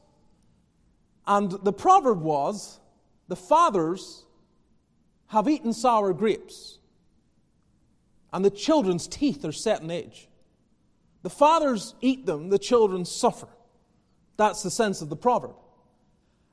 [1.27, 2.79] And the proverb was
[3.27, 4.25] the fathers
[5.27, 6.79] have eaten sour grapes,
[8.31, 10.29] and the children's teeth are set in age.
[11.25, 13.47] The fathers eat them, the children suffer.
[14.37, 15.55] That's the sense of the proverb.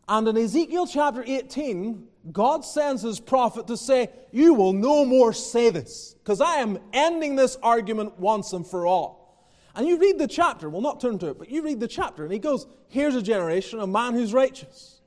[0.08, 5.34] And in Ezekiel chapter 18, God sends his prophet to say, You will no more
[5.34, 9.46] say this, because I am ending this argument once and for all.
[9.74, 12.24] And you read the chapter, we'll not turn to it, but you read the chapter,
[12.24, 15.02] and he goes, Here's a generation, a man who's righteous.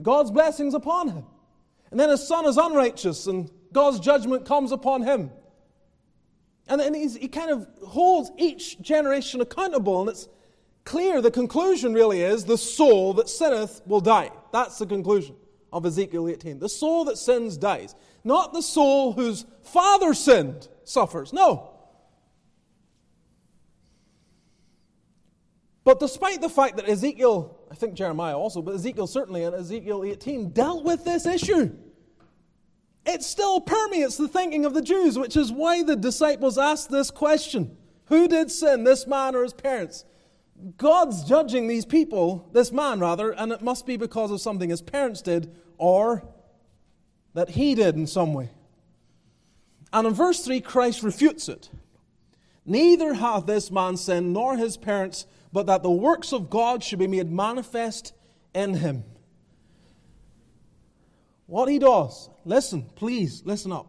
[0.00, 1.24] God's blessings upon him.
[1.90, 5.32] And then his son is unrighteous, and God's judgment comes upon him.
[6.72, 10.26] And then he kind of holds each generation accountable, and it's
[10.86, 14.30] clear the conclusion really is the soul that sinneth will die.
[14.54, 15.36] That's the conclusion
[15.70, 16.60] of Ezekiel 18.
[16.60, 17.94] The soul that sins dies.
[18.24, 21.34] Not the soul whose father sinned suffers.
[21.34, 21.74] No.
[25.84, 30.04] But despite the fact that Ezekiel, I think Jeremiah also, but Ezekiel certainly and Ezekiel
[30.04, 31.70] 18 dealt with this issue,
[33.04, 37.10] it still permeates the thinking of the Jews, which is why the disciples asked this
[37.10, 40.04] question Who did sin, this man or his parents?
[40.76, 44.82] God's judging these people, this man rather, and it must be because of something his
[44.82, 46.24] parents did or
[47.34, 48.50] that he did in some way.
[49.92, 51.68] And in verse 3, Christ refutes it.
[52.64, 56.98] Neither hath this man sinned nor his parents but that the works of God should
[56.98, 58.14] be made manifest
[58.54, 59.04] in him.
[61.46, 63.86] What he does, listen, please, listen up.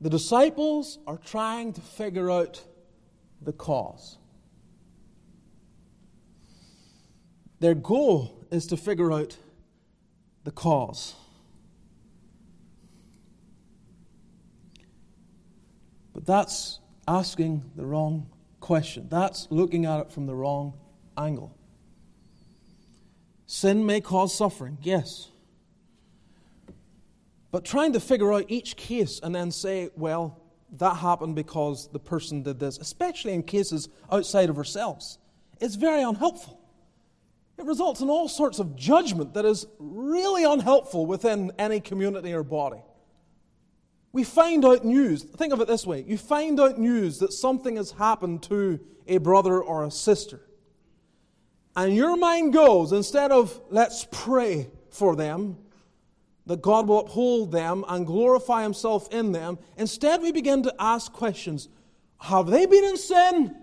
[0.00, 2.62] The disciples are trying to figure out
[3.40, 4.18] the cause.
[7.60, 9.36] Their goal is to figure out
[10.44, 11.14] the cause.
[16.12, 18.28] But that's asking the wrong
[18.60, 19.08] question.
[19.10, 20.74] That's looking at it from the wrong
[21.16, 21.56] angle.
[23.46, 25.30] Sin may cause suffering, yes.
[27.50, 30.40] But trying to figure out each case and then say, well,
[30.78, 35.18] that happened because the person did this, especially in cases outside of ourselves,
[35.60, 36.60] is very unhelpful.
[37.56, 42.42] It results in all sorts of judgment that is really unhelpful within any community or
[42.42, 42.82] body.
[44.12, 45.22] We find out news.
[45.22, 49.18] Think of it this way you find out news that something has happened to a
[49.18, 50.40] brother or a sister.
[51.76, 55.58] And your mind goes, instead of let's pray for them,
[56.46, 61.12] that God will uphold them and glorify Himself in them, instead we begin to ask
[61.12, 61.68] questions
[62.20, 63.56] Have they been in sin?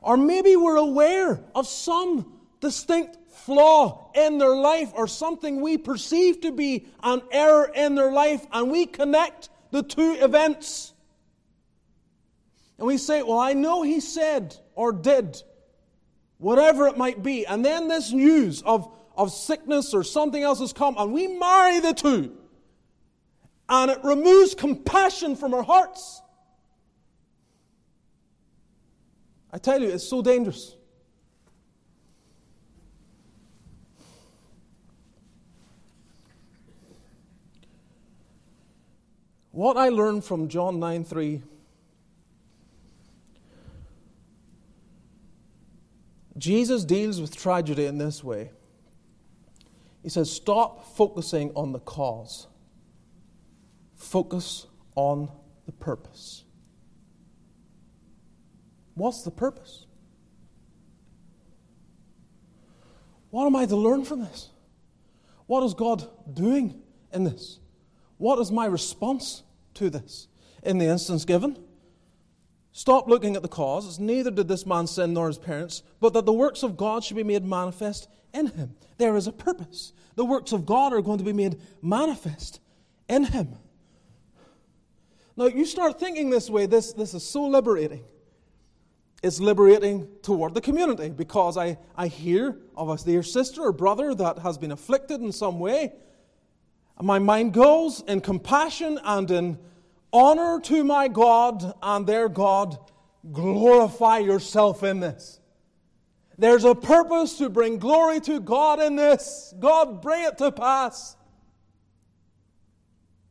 [0.00, 6.40] Or maybe we're aware of some distinct flaw in their life or something we perceive
[6.40, 10.92] to be an error in their life, and we connect the two events.
[12.78, 15.42] And we say, Well, I know he said or did,
[16.42, 17.46] whatever it might be.
[17.46, 21.80] And then this news of, of sickness or something else has come, and we marry
[21.80, 22.36] the two.
[23.68, 26.20] And it removes compassion from our hearts.
[29.52, 30.76] I tell you, it's so dangerous.
[39.52, 41.42] What I learned from John 9 3
[46.42, 48.50] Jesus deals with tragedy in this way.
[50.02, 52.48] He says, Stop focusing on the cause,
[53.94, 55.30] focus on
[55.66, 56.42] the purpose.
[58.94, 59.86] What's the purpose?
[63.30, 64.48] What am I to learn from this?
[65.46, 67.60] What is God doing in this?
[68.18, 70.26] What is my response to this?
[70.64, 71.56] In the instance given,
[72.72, 73.98] stop looking at the cause.
[73.98, 77.16] Neither did this man sin nor his parents, but that the works of God should
[77.16, 78.74] be made manifest in him.
[78.98, 79.92] There is a purpose.
[80.14, 82.60] The works of God are going to be made manifest
[83.08, 83.56] in him.
[85.36, 88.04] Now, you start thinking this way, this, this is so liberating.
[89.22, 94.14] It's liberating toward the community because I, I hear of a dear sister or brother
[94.14, 95.92] that has been afflicted in some way
[97.02, 99.58] my mind goes in compassion and in
[100.12, 102.78] honor to my God and their God.
[103.30, 105.40] Glorify yourself in this.
[106.38, 109.54] There's a purpose to bring glory to God in this.
[109.58, 111.16] God, bring it to pass.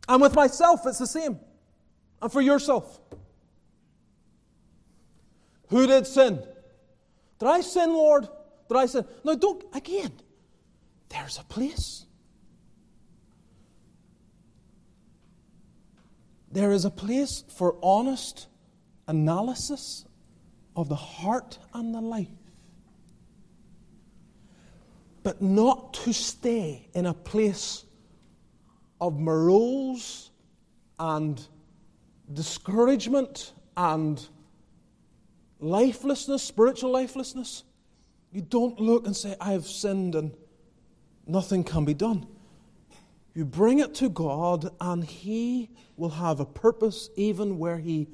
[0.08, 1.39] And with myself, it's the same.
[2.22, 3.00] And for yourself.
[5.70, 6.44] Who did sin?
[7.39, 8.28] Did I sin, Lord?
[8.67, 9.06] Did I sin?
[9.24, 10.12] No, don't, again,
[11.10, 12.06] there's a place.
[16.52, 18.47] There is a place for honest
[19.08, 20.06] analysis
[20.76, 22.28] of the heart and the life.
[25.24, 27.86] But not to stay in a place
[28.99, 30.32] of morose
[30.99, 31.41] and
[32.34, 34.28] discouragement and
[35.60, 37.64] lifelessness, spiritual lifelessness.
[38.32, 40.32] You don't look and say, I have sinned and
[41.28, 42.28] nothing can be done.
[43.34, 48.08] You bring it to God, and He will have a purpose even where He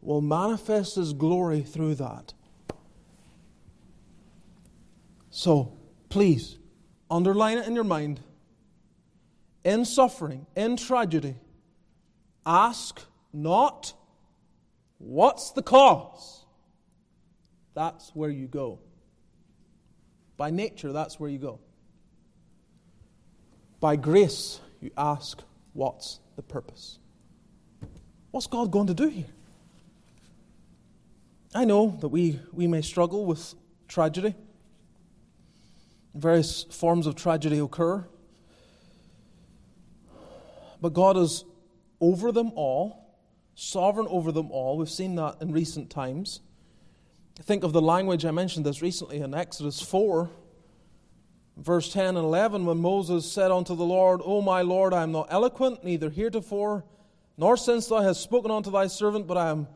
[0.00, 2.34] will manifest His glory through that.
[5.30, 5.78] So,
[6.08, 6.58] please,
[7.10, 8.20] underline it in your mind.
[9.64, 11.36] In suffering, in tragedy,
[12.46, 13.00] ask
[13.32, 13.92] not,
[14.98, 16.44] What's the cause?
[17.74, 18.80] That's where you go.
[20.36, 21.60] By nature, that's where you go.
[23.80, 26.98] By grace, you ask, What's the purpose?
[28.30, 29.26] What's God going to do here?
[31.54, 33.54] I know that we, we may struggle with
[33.86, 34.34] tragedy.
[36.14, 38.04] Various forms of tragedy occur.
[40.80, 41.44] But God is
[42.00, 43.16] over them all,
[43.54, 44.78] sovereign over them all.
[44.78, 46.40] We've seen that in recent times.
[47.40, 50.28] Think of the language I mentioned this recently in Exodus 4,
[51.58, 55.12] verse 10 and 11, when Moses said unto the Lord, O my Lord, I am
[55.12, 56.84] not eloquent, neither heretofore,
[57.36, 59.68] nor since thou hast spoken unto thy servant, but I am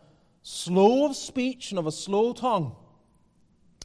[0.42, 2.76] slow of speech and of a slow tongue.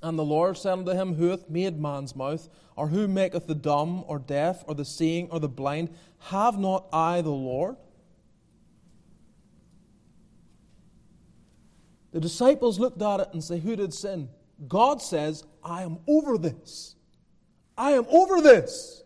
[0.02, 2.48] And the Lord said unto him, Who hath made man's mouth?
[2.76, 5.90] Or who maketh the dumb, or deaf, or the seeing, or the blind?
[6.20, 7.78] Have not I the Lord?
[12.12, 14.30] The disciples looked at it and said, Who did sin?
[14.68, 16.96] God says, I am over this.
[17.78, 19.04] I am over this.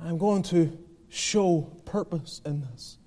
[0.00, 0.78] I'm going to
[1.08, 2.98] show purpose in this.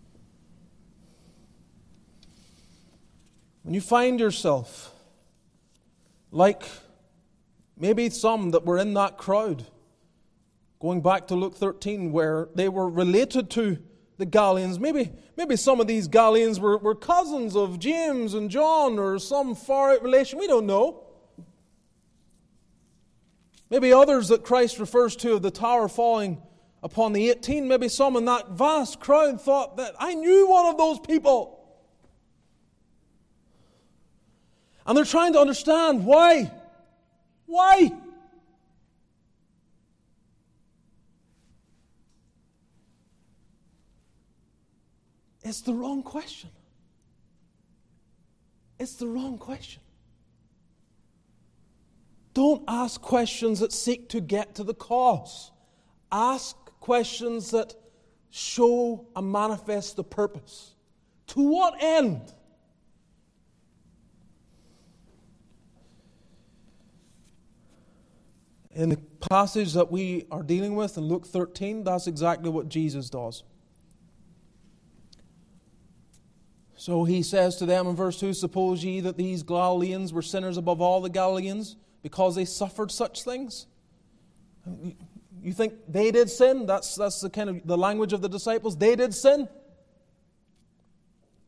[3.63, 4.93] When you find yourself
[6.31, 6.63] like
[7.77, 9.65] maybe some that were in that crowd,
[10.79, 13.79] going back to Luke 13, where they were related to
[14.17, 18.99] the Galileans, maybe, maybe some of these Galileans were, were cousins of James and John
[18.99, 21.04] or some far out relation, we don't know.
[23.69, 26.41] Maybe others that Christ refers to of the tower falling
[26.83, 30.77] upon the 18, maybe some in that vast crowd thought that I knew one of
[30.77, 31.51] those people.
[34.85, 36.51] And they're trying to understand why.
[37.47, 37.91] Why?
[45.43, 46.49] It's the wrong question.
[48.79, 49.81] It's the wrong question.
[52.35, 55.51] Don't ask questions that seek to get to the cause.
[56.11, 57.73] Ask questions that
[58.29, 60.75] show and manifest the purpose.
[61.27, 62.33] To what end?
[68.71, 68.97] In the
[69.29, 73.43] passage that we are dealing with in Luke 13, that's exactly what Jesus does.
[76.75, 80.57] So he says to them in verse 2 Suppose ye that these Galileans were sinners
[80.57, 83.65] above all the Galileans because they suffered such things?
[85.41, 86.67] You think they did sin?
[86.67, 88.77] That's, that's the kind of the language of the disciples.
[88.77, 89.49] They did sin.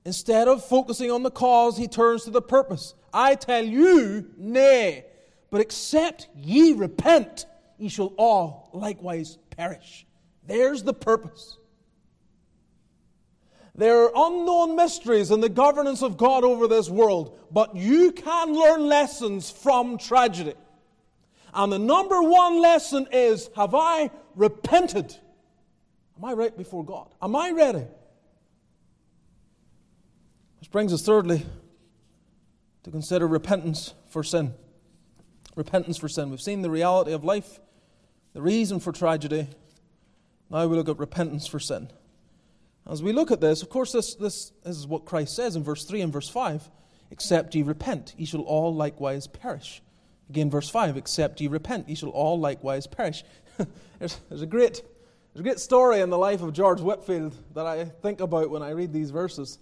[0.04, 2.96] Instead of focusing on the cause, he turns to the purpose.
[3.14, 5.06] I tell you, nay.
[5.52, 7.46] But except ye repent,
[7.78, 10.08] ye shall all likewise perish.
[10.48, 11.60] There's the purpose.
[13.78, 18.54] There are unknown mysteries in the governance of God over this world, but you can
[18.54, 20.56] learn lessons from tragedy.
[21.54, 25.16] And the number one lesson is Have I repented?
[26.18, 27.14] Am I right before God?
[27.22, 27.86] Am I ready?
[30.60, 31.46] This brings us, thirdly,
[32.84, 34.56] to consider repentance for sin
[35.58, 36.30] repentance for sin.
[36.30, 37.60] We've seen the reality of life,
[38.34, 39.48] the reason for tragedy.
[40.50, 41.90] Now we look at repentance for sin.
[42.90, 45.84] As we look at this, of course, this, this, is what Christ says in verse
[45.86, 46.70] 3 and verse 5
[47.10, 49.82] Except ye repent, ye shall all likewise perish.
[50.30, 53.24] Again, verse 5 Except ye repent, ye shall all likewise perish.
[54.00, 54.84] there's, there's, a great,
[55.34, 58.64] there's a great story in the life of George Whitefield that I think about when
[58.64, 59.60] I read these verses.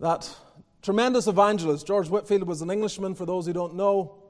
[0.00, 0.34] That
[0.82, 4.22] tremendous evangelist, George Whitefield, was an Englishman, for those who don't know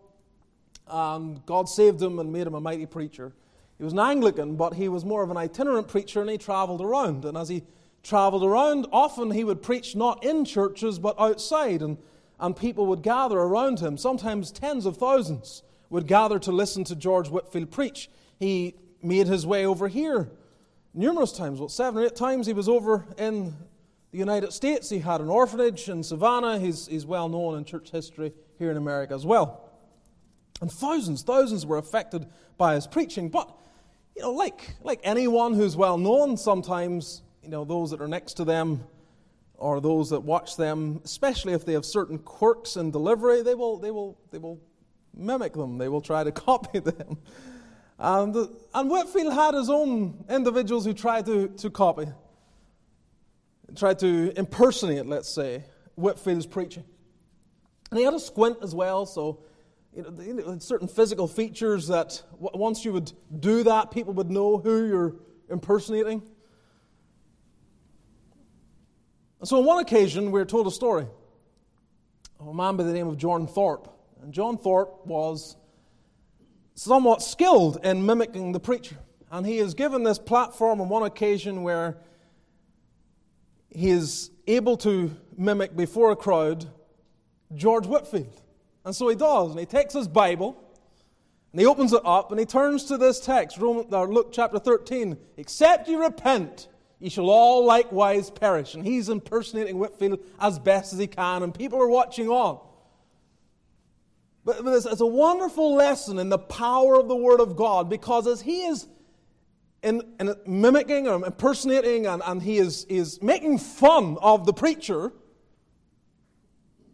[0.90, 3.32] and God saved him and made him a mighty preacher.
[3.76, 6.80] He was an Anglican, but he was more of an itinerant preacher and he traveled
[6.80, 7.24] around.
[7.24, 7.62] And as he
[8.08, 11.98] traveled around, often he would preach not in churches but outside, and,
[12.40, 13.98] and people would gather around him.
[13.98, 18.08] Sometimes tens of thousands would gather to listen to George Whitefield preach.
[18.38, 20.30] He made his way over here
[20.94, 21.60] numerous times.
[21.60, 23.54] Well, seven or eight times he was over in
[24.10, 24.88] the United States.
[24.88, 26.58] He had an orphanage in Savannah.
[26.58, 29.70] He's, he's well known in church history here in America as well.
[30.60, 33.28] And thousands, thousands were affected by his preaching.
[33.28, 33.54] But,
[34.16, 38.34] you know, like, like anyone who's well known, sometimes, you know, those that are next
[38.34, 38.84] to them
[39.54, 43.78] or those that watch them, especially if they have certain quirks in delivery, they will,
[43.78, 44.60] they will, they will
[45.14, 45.78] mimic them.
[45.78, 47.16] They will try to copy them.
[47.98, 48.36] And,
[48.74, 52.08] and Whitefield had his own individuals who tried to, to copy,
[53.74, 55.64] tried to impersonate, let's say,
[55.96, 56.84] Whitefield's preaching.
[57.90, 59.40] And he had a squint as well, so
[59.96, 64.86] you know, certain physical features that once you would do that, people would know who
[64.86, 65.16] you're
[65.48, 66.20] impersonating.
[69.44, 71.06] So, on one occasion, we are told a story
[72.40, 73.88] of a man by the name of John Thorpe.
[74.20, 75.56] And John Thorpe was
[76.74, 78.96] somewhat skilled in mimicking the preacher.
[79.30, 81.98] And he is given this platform on one occasion where
[83.70, 86.66] he is able to mimic before a crowd
[87.54, 88.42] George Whitefield.
[88.84, 89.50] And so he does.
[89.50, 90.56] And he takes his Bible
[91.52, 95.16] and he opens it up and he turns to this text, uh, Luke chapter 13.
[95.36, 96.68] Except you repent,
[97.00, 98.74] ye shall all likewise perish.
[98.74, 102.60] And he's impersonating Whitefield as best as he can, and people are watching on.
[104.44, 108.40] But it's a wonderful lesson in the power of the Word of God because as
[108.40, 108.86] he is
[109.82, 115.12] in, in mimicking or impersonating and, and he is, is making fun of the preacher,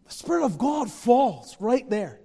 [0.05, 2.19] the Spirit of God falls right there.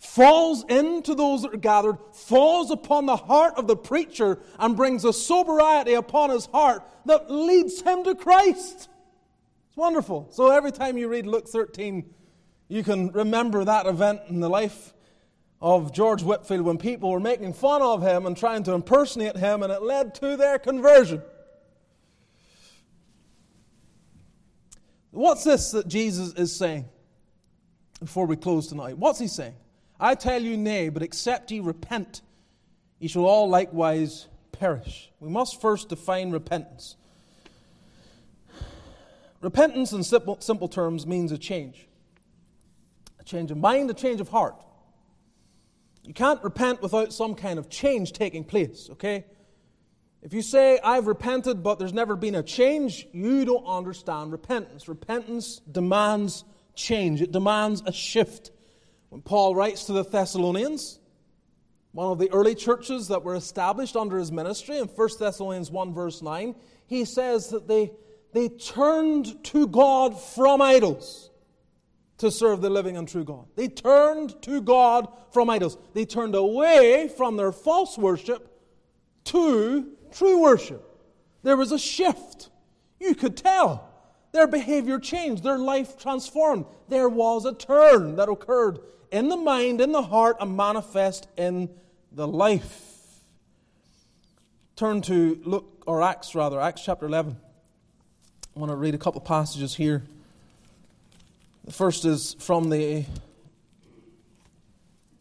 [0.00, 5.04] Falls into those that are gathered, falls upon the heart of the preacher, and brings
[5.04, 8.88] a sobriety upon his heart that leads him to Christ.
[9.68, 10.28] It's wonderful.
[10.32, 12.14] So every time you read Luke 13,
[12.68, 14.94] you can remember that event in the life
[15.60, 19.62] of George Whitefield when people were making fun of him and trying to impersonate him,
[19.62, 21.20] and it led to their conversion.
[25.10, 26.88] What's this that Jesus is saying
[27.98, 28.96] before we close tonight?
[28.96, 29.56] What's he saying?
[30.00, 32.22] I tell you, nay, but except ye repent,
[32.98, 35.12] ye shall all likewise perish.
[35.20, 36.96] We must first define repentance.
[39.42, 41.86] Repentance, in simple, simple terms, means a change
[43.18, 44.54] a change of mind, a change of heart.
[46.04, 49.26] You can't repent without some kind of change taking place, okay?
[50.22, 54.88] If you say, I've repented, but there's never been a change, you don't understand repentance.
[54.88, 56.44] Repentance demands
[56.74, 58.50] change, it demands a shift.
[59.10, 60.98] When Paul writes to the Thessalonians,
[61.92, 65.92] one of the early churches that were established under his ministry, in 1 Thessalonians 1,
[65.92, 66.54] verse 9,
[66.86, 67.90] he says that they,
[68.32, 71.30] they turned to God from idols
[72.18, 73.46] to serve the living and true God.
[73.56, 75.76] They turned to God from idols.
[75.94, 78.46] They turned away from their false worship
[79.24, 80.84] to true worship.
[81.42, 82.50] There was a shift.
[83.00, 83.88] You could tell.
[84.32, 86.66] Their behavior changed, their life transformed.
[86.88, 88.78] There was a turn that occurred
[89.10, 91.68] in the mind, in the heart, and manifest in
[92.12, 92.86] the life.
[94.76, 97.36] Turn to Luke or Acts rather, Acts chapter 11.
[98.56, 100.02] I want to read a couple passages here.
[101.64, 103.04] The first is from the,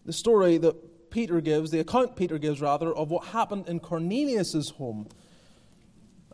[0.06, 4.70] the story that Peter gives, the account Peter gives rather, of what happened in Cornelius'
[4.70, 5.08] home.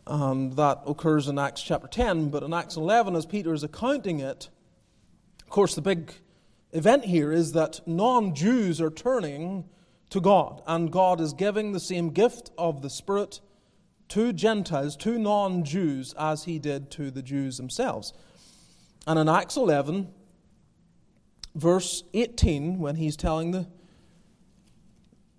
[0.06, 4.20] And that occurs in Acts chapter 10, but in Acts 11, as Peter is accounting
[4.20, 4.48] it,
[5.42, 6.12] of course, the big
[6.76, 9.64] event here is that non Jews are turning
[10.10, 13.40] to God, and God is giving the same gift of the Spirit
[14.08, 18.12] to Gentiles, to non Jews, as he did to the Jews themselves.
[19.06, 20.08] And in Acts 11,
[21.54, 23.66] verse 18, when he's telling the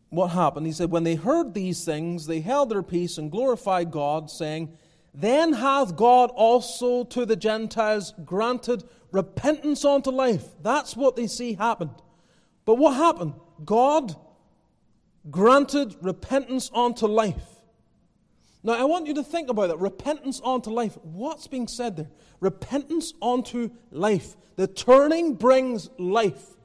[0.09, 3.91] what happened, he said, When they heard these things, they held their peace and glorified
[3.91, 4.77] God, saying,
[5.13, 10.43] Then hath God also to the Gentiles granted repentance unto life.
[10.61, 11.95] That's what they see happened.
[12.65, 13.33] But what happened?
[13.63, 14.15] God
[15.29, 17.57] granted repentance unto life.
[18.63, 19.79] Now, I want you to think about that.
[19.79, 20.97] Repentance unto life.
[21.03, 22.09] What's being said there?
[22.39, 24.35] Repentance unto life.
[24.55, 26.57] The turning brings life.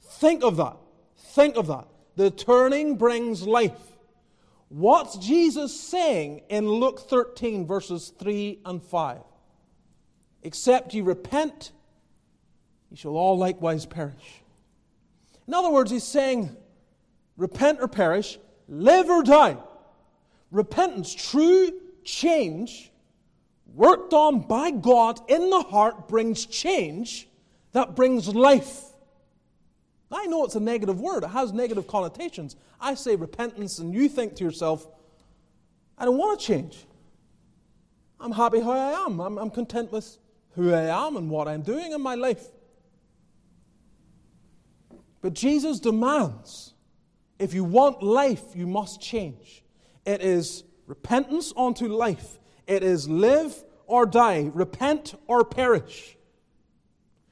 [0.00, 0.76] Think of that.
[1.16, 1.86] Think of that.
[2.16, 3.72] The turning brings life.
[4.68, 9.18] What's Jesus saying in Luke 13, verses 3 and 5?
[10.42, 11.72] Except ye repent,
[12.90, 14.42] ye shall all likewise perish.
[15.46, 16.56] In other words, he's saying,
[17.36, 19.56] repent or perish, live or die.
[20.50, 21.72] Repentance, true
[22.04, 22.90] change,
[23.74, 27.28] worked on by God in the heart, brings change
[27.72, 28.84] that brings life.
[30.10, 32.56] I know it's a negative word, it has negative connotations.
[32.80, 34.86] I say repentance, and you think to yourself,
[35.98, 36.86] I don't want to change.
[38.20, 39.20] I'm happy how I am.
[39.20, 40.18] I'm, I'm content with
[40.54, 42.48] who I am and what I'm doing in my life.
[45.20, 46.74] But Jesus demands
[47.38, 49.62] if you want life, you must change.
[50.04, 52.38] It is repentance unto life.
[52.66, 53.54] It is live
[53.86, 56.16] or die, repent or perish.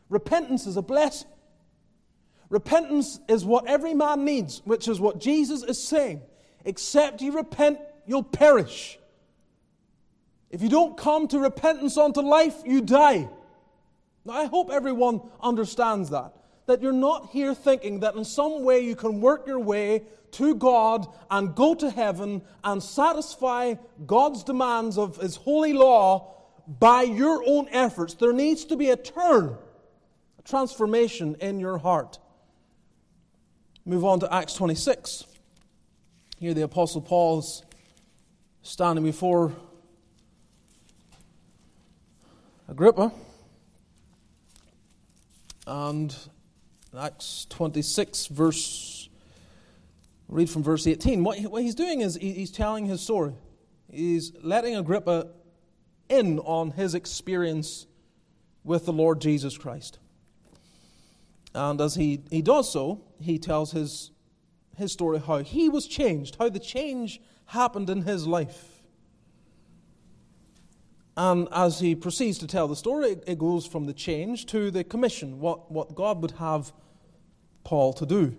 [0.09, 1.29] Repentance is a blessing.
[2.49, 6.23] Repentance is what every man needs, which is what Jesus is saying.
[6.65, 8.99] Except you repent, you'll perish.
[10.51, 13.29] If you don't come to repentance unto life, you die.
[14.25, 16.36] Now, I hope everyone understands that
[16.67, 20.03] that you're not here thinking that in some way you can work your way
[20.33, 26.35] to God and go to heaven and satisfy God's demands of His holy law
[26.67, 28.15] by your own efforts.
[28.15, 29.57] There needs to be a turn,
[30.39, 32.19] a transformation in your heart.
[33.85, 35.25] Move on to Acts 26.
[36.39, 37.63] Here, the Apostle Paul's
[38.63, 39.53] standing before
[42.69, 43.13] Agrippa.
[45.69, 46.15] And
[46.95, 49.09] Acts 26, verse,
[50.29, 51.25] read from verse 18.
[51.25, 53.35] What, what he's doing is he's telling his story.
[53.91, 55.29] He's letting Agrippa
[56.09, 57.87] in on his experience
[58.65, 59.99] with the Lord Jesus Christ.
[61.55, 64.11] And as he, he does so, he tells his,
[64.77, 68.76] his story how he was changed, how the change happened in his life.
[71.17, 74.85] And as he proceeds to tell the story, it goes from the change to the
[74.85, 76.73] commission, what, what God would have
[77.65, 78.37] Paul to do.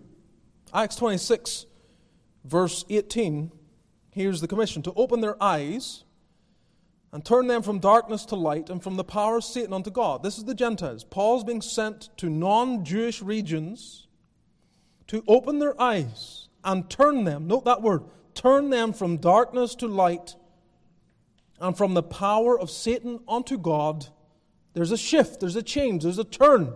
[0.73, 1.65] Acts 26,
[2.45, 3.51] verse 18,
[4.11, 6.03] here's the commission to open their eyes
[7.11, 10.23] and turn them from darkness to light and from the power of Satan unto God.
[10.23, 11.03] This is the Gentiles.
[11.03, 14.07] Paul's being sent to non Jewish regions
[15.07, 18.03] to open their eyes and turn them, note that word,
[18.33, 20.35] turn them from darkness to light
[21.59, 24.07] and from the power of Satan unto God,
[24.73, 26.73] there's a shift, there's a change, there's a turn.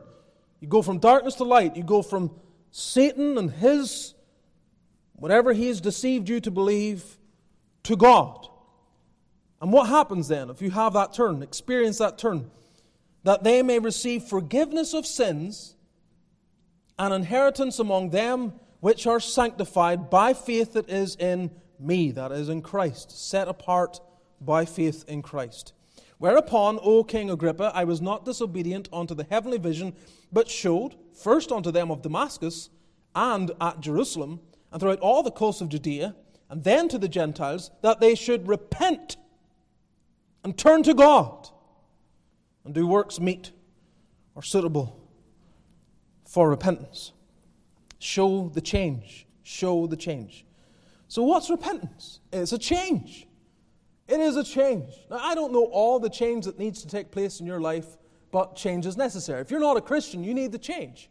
[0.59, 1.75] You go from darkness to light.
[1.75, 2.31] You go from
[2.71, 4.13] Satan and his,
[5.13, 7.17] whatever he has deceived you to believe,
[7.83, 8.47] to God.
[9.61, 12.49] And what happens then if you have that turn, experience that turn?
[13.23, 15.75] That they may receive forgiveness of sins
[16.97, 22.49] and inheritance among them which are sanctified by faith that is in me, that is
[22.49, 23.99] in Christ, set apart
[24.41, 25.73] by faith in Christ.
[26.17, 29.93] Whereupon, O King Agrippa, I was not disobedient unto the heavenly vision,
[30.31, 32.69] but showed, first unto them of Damascus,
[33.15, 34.39] and at Jerusalem,
[34.71, 36.15] and throughout all the coasts of Judea,
[36.49, 39.17] and then to the Gentiles, that they should repent
[40.43, 41.49] and turn to God,
[42.65, 43.51] and do works meet
[44.35, 44.99] or suitable
[46.27, 47.13] for repentance.
[47.99, 49.27] Show the change.
[49.43, 50.45] Show the change.
[51.07, 52.19] So, what's repentance?
[52.31, 53.27] It's a change.
[54.11, 54.93] It is a change.
[55.09, 57.85] Now, I don't know all the change that needs to take place in your life,
[58.29, 59.39] but change is necessary.
[59.39, 61.09] If you're not a Christian, you need to change.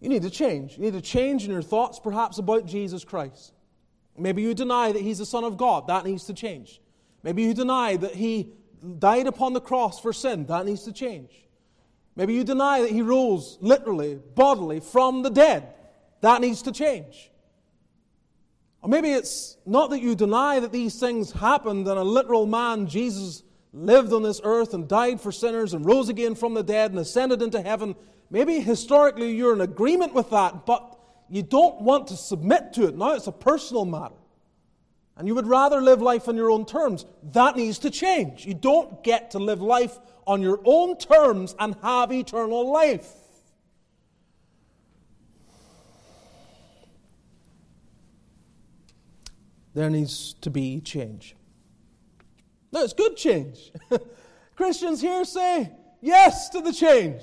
[0.00, 0.76] You need to change.
[0.76, 3.54] You need to change in your thoughts, perhaps, about Jesus Christ.
[4.14, 5.86] Maybe you deny that He's the Son of God.
[5.86, 6.82] That needs to change.
[7.22, 8.52] Maybe you deny that He
[8.98, 10.44] died upon the cross for sin.
[10.46, 11.30] That needs to change.
[12.14, 15.72] Maybe you deny that He rose literally, bodily, from the dead.
[16.20, 17.30] That needs to change.
[18.82, 22.86] Or maybe it's not that you deny that these things happened and a literal man,
[22.86, 26.90] Jesus, lived on this earth and died for sinners and rose again from the dead
[26.90, 27.94] and ascended into heaven.
[28.30, 30.98] Maybe historically you're in agreement with that, but
[31.28, 32.96] you don't want to submit to it.
[32.96, 34.14] Now it's a personal matter.
[35.16, 37.06] And you would rather live life on your own terms.
[37.32, 38.44] That needs to change.
[38.44, 43.10] You don't get to live life on your own terms and have eternal life.
[49.76, 51.36] There needs to be change.
[52.72, 53.70] No, it's good change.
[54.56, 55.70] Christians here say
[56.00, 57.22] yes to the change.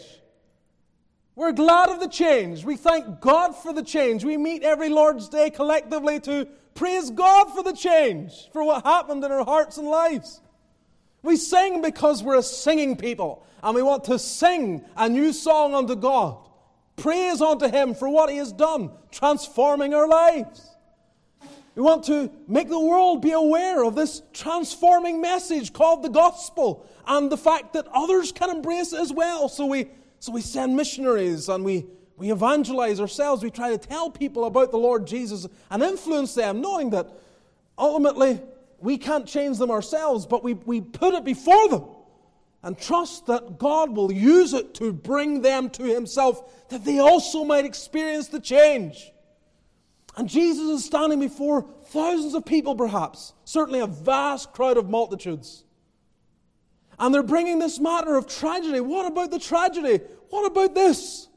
[1.36, 2.64] We're glad of the change.
[2.64, 4.24] We thank God for the change.
[4.24, 9.24] We meet every Lord's Day collectively to praise God for the change, for what happened
[9.24, 10.40] in our hearts and lives.
[11.24, 15.74] We sing because we're a singing people and we want to sing a new song
[15.74, 16.38] unto God.
[16.98, 20.73] Praise unto Him for what He has done, transforming our lives.
[21.76, 26.86] We want to make the world be aware of this transforming message called the gospel
[27.08, 29.50] and the fact that others can embrace it as well.
[29.50, 29.88] So we,
[30.20, 33.44] so we send missionaries and we, we evangelize ourselves.
[33.44, 37.10] We try to tell people about the Lord Jesus and influence them, knowing that
[37.78, 38.40] ultimately
[38.80, 41.86] we can't change them ourselves, but we, we put it before them
[42.62, 47.44] and trust that God will use it to bring them to Himself, that they also
[47.44, 49.12] might experience the change.
[50.16, 55.64] And Jesus is standing before thousands of people, perhaps, certainly a vast crowd of multitudes.
[57.00, 58.80] And they're bringing this matter of tragedy.
[58.80, 60.04] What about the tragedy?
[60.30, 61.28] What about this?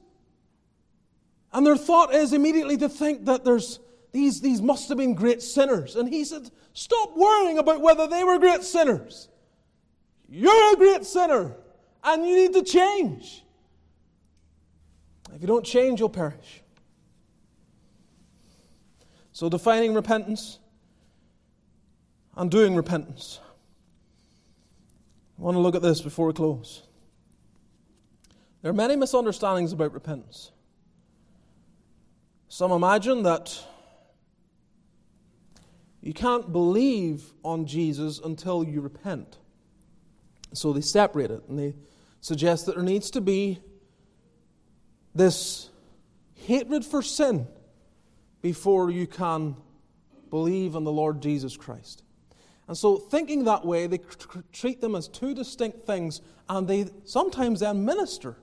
[1.52, 3.80] And their thought is immediately to think that there's
[4.12, 5.96] these, these must have been great sinners.
[5.96, 9.28] And he said, Stop worrying about whether they were great sinners.
[10.28, 11.54] You're a great sinner,
[12.02, 13.44] and you need to change.
[15.34, 16.62] If you don't change, you'll perish.
[19.36, 20.60] So, defining repentance
[22.36, 23.38] and doing repentance.
[25.38, 26.84] I want to look at this before we close.
[28.62, 30.52] There are many misunderstandings about repentance.
[32.48, 33.62] Some imagine that
[36.00, 39.36] you can't believe on Jesus until you repent.
[40.54, 41.74] So they separate it and they
[42.22, 43.58] suggest that there needs to be
[45.14, 45.68] this
[46.36, 47.46] hatred for sin
[48.46, 49.56] before you can
[50.30, 52.04] believe in the Lord Jesus Christ.
[52.68, 53.98] And so, thinking that way, they
[54.52, 58.36] treat them as two distinct things, and they sometimes then minister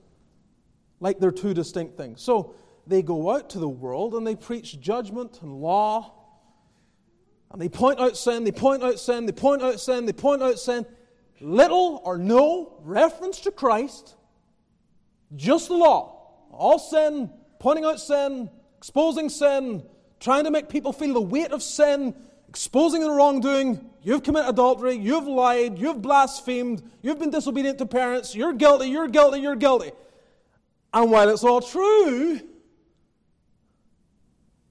[1.00, 2.20] like they're two distinct things.
[2.20, 2.54] So,
[2.86, 6.12] they go out to the world and they preach judgment and law,
[7.50, 10.42] and they point out sin, they point out sin, they point out sin, they point
[10.42, 10.84] out sin.
[11.40, 14.16] Little or no reference to Christ,
[15.34, 16.28] just the law.
[16.50, 19.82] All sin, pointing out sin, exposing sin,
[20.20, 22.14] trying to make people feel the weight of sin,
[22.48, 23.90] exposing the wrongdoing.
[24.02, 29.08] You've committed adultery, you've lied, you've blasphemed, you've been disobedient to parents, you're guilty, you're
[29.08, 29.92] guilty, you're guilty.
[30.92, 32.40] And while it's all true,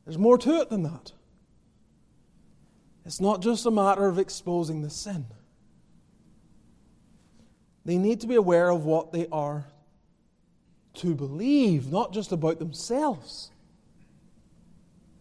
[0.06, 1.12] there's more to it than that.
[3.06, 5.26] It's not just a matter of exposing the sin.
[7.86, 9.66] They need to be aware of what they are
[10.96, 13.50] to believe, not just about themselves,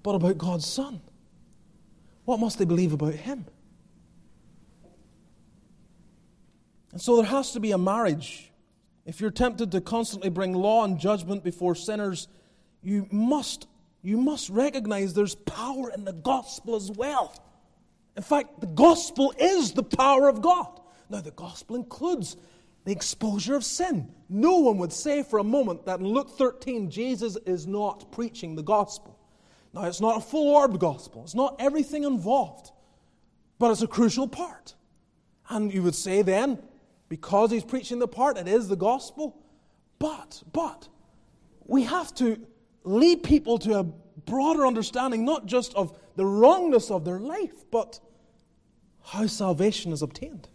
[0.03, 1.01] but about God's Son.
[2.25, 3.47] What must they believe about Him?
[6.93, 8.51] And so there has to be a marriage.
[9.05, 12.29] If you're tempted to constantly bring law and judgment before sinners,
[12.83, 13.67] you must,
[14.03, 17.35] you must recognize there's power in the gospel as well.
[18.17, 20.81] In fact, the gospel is the power of God.
[21.09, 22.37] Now, the gospel includes
[22.85, 24.13] the exposure of sin.
[24.29, 28.55] No one would say for a moment that in Luke 13, Jesus is not preaching
[28.55, 29.19] the gospel.
[29.75, 32.71] Now, it's not a full orbed gospel, it's not everything involved,
[33.59, 34.75] but it's a crucial part.
[35.49, 36.59] And you would say then,
[37.09, 39.37] because he's preaching the part, it is the gospel.
[39.99, 40.89] But, but,
[41.67, 42.39] we have to
[42.85, 48.01] lead people to a broader understanding, not just of the wrongness of their life, but
[49.05, 50.49] how salvation is obtained.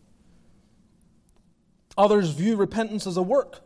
[1.97, 3.61] Others view repentance as a work.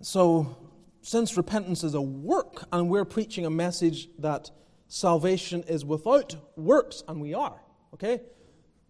[0.00, 0.56] So,
[1.02, 4.50] since repentance is a work, and we're preaching a message that
[4.88, 7.60] salvation is without works, and we are,
[7.94, 8.20] okay?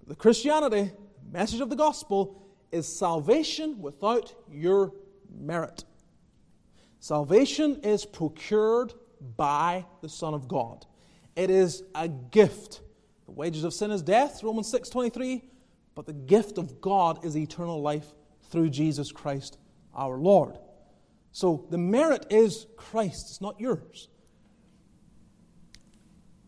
[0.06, 0.92] The Christianity,
[1.30, 2.42] message of the gospel,
[2.72, 4.92] is salvation without your
[5.30, 5.84] merit.
[7.00, 8.92] Salvation is procured
[9.36, 10.86] by the Son of God.
[11.36, 12.80] It is a gift.
[13.26, 15.44] The wages of sin is death, Romans 6:23,
[15.94, 18.14] but the gift of God is eternal life
[18.50, 19.58] through Jesus Christ
[19.94, 20.58] our Lord.
[21.32, 24.08] So the merit is Christ, it's not yours.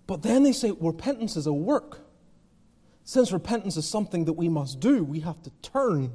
[0.07, 2.01] But then they say repentance is a work.
[3.05, 6.13] Since repentance is something that we must do, we have to turn.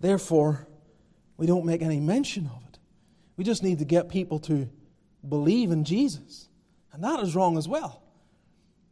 [0.00, 0.66] Therefore,
[1.36, 2.78] we don't make any mention of it.
[3.36, 4.68] We just need to get people to
[5.26, 6.48] believe in Jesus.
[6.92, 8.02] And that is wrong as well.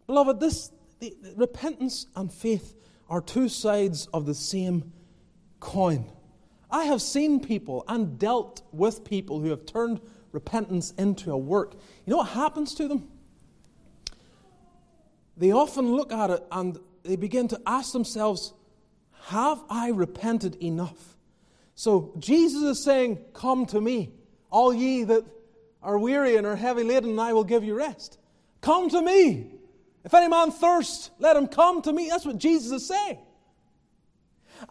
[0.06, 0.70] Beloved, this
[1.00, 2.74] the, the repentance and faith
[3.08, 4.92] are two sides of the same
[5.60, 6.10] coin.
[6.70, 10.00] I have seen people and dealt with people who have turned
[10.32, 11.74] repentance into a work.
[12.04, 13.08] You know what happens to them?
[15.36, 18.52] They often look at it and they begin to ask themselves,
[19.26, 21.16] Have I repented enough?
[21.74, 24.12] So Jesus is saying, Come to me,
[24.50, 25.24] all ye that
[25.82, 28.18] are weary and are heavy laden, and I will give you rest.
[28.60, 29.52] Come to me.
[30.04, 32.08] If any man thirst, let him come to me.
[32.08, 33.18] That's what Jesus is saying.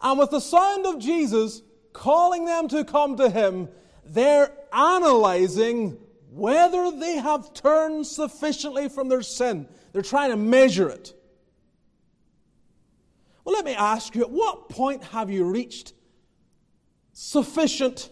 [0.02, 1.62] And with the sound of Jesus
[1.98, 3.68] calling them to come to him,
[4.04, 5.98] they're analyzing
[6.30, 9.68] whether they have turned sufficiently from their sin.
[9.92, 11.12] They're trying to measure it.
[13.44, 15.92] Well, let me ask you at what point have you reached
[17.12, 18.10] sufficient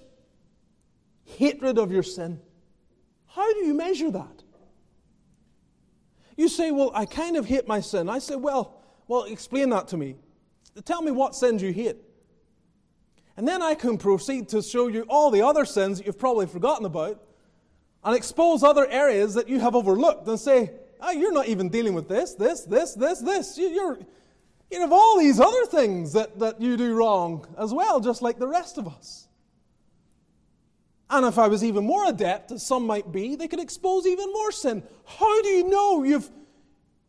[1.24, 2.40] hatred of your sin?
[3.26, 4.42] How do you measure that?
[6.36, 8.08] You say, Well, I kind of hate my sin.
[8.08, 10.16] I say, Well, well, explain that to me.
[10.84, 11.98] Tell me what sins you hate.
[13.36, 16.46] And then I can proceed to show you all the other sins that you've probably
[16.46, 17.22] forgotten about
[18.02, 20.70] and expose other areas that you have overlooked and say,
[21.00, 23.58] oh, you're not even dealing with this, this, this, this, this.
[23.58, 23.98] You're,
[24.70, 28.38] you have all these other things that, that you do wrong as well, just like
[28.38, 29.28] the rest of us.
[31.08, 34.32] And if I was even more adept, as some might be, they could expose even
[34.32, 34.82] more sin.
[35.04, 36.28] How do you know you've,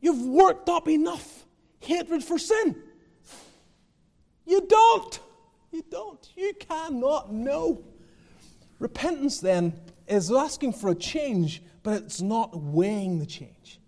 [0.02, 1.46] you've worked up enough
[1.80, 2.76] hatred for sin?
[4.46, 5.20] You don't.
[5.72, 6.28] You don't.
[6.36, 7.84] You cannot know.
[8.80, 9.74] Repentance, then,
[10.08, 13.80] is asking for a change, but it's not weighing the change.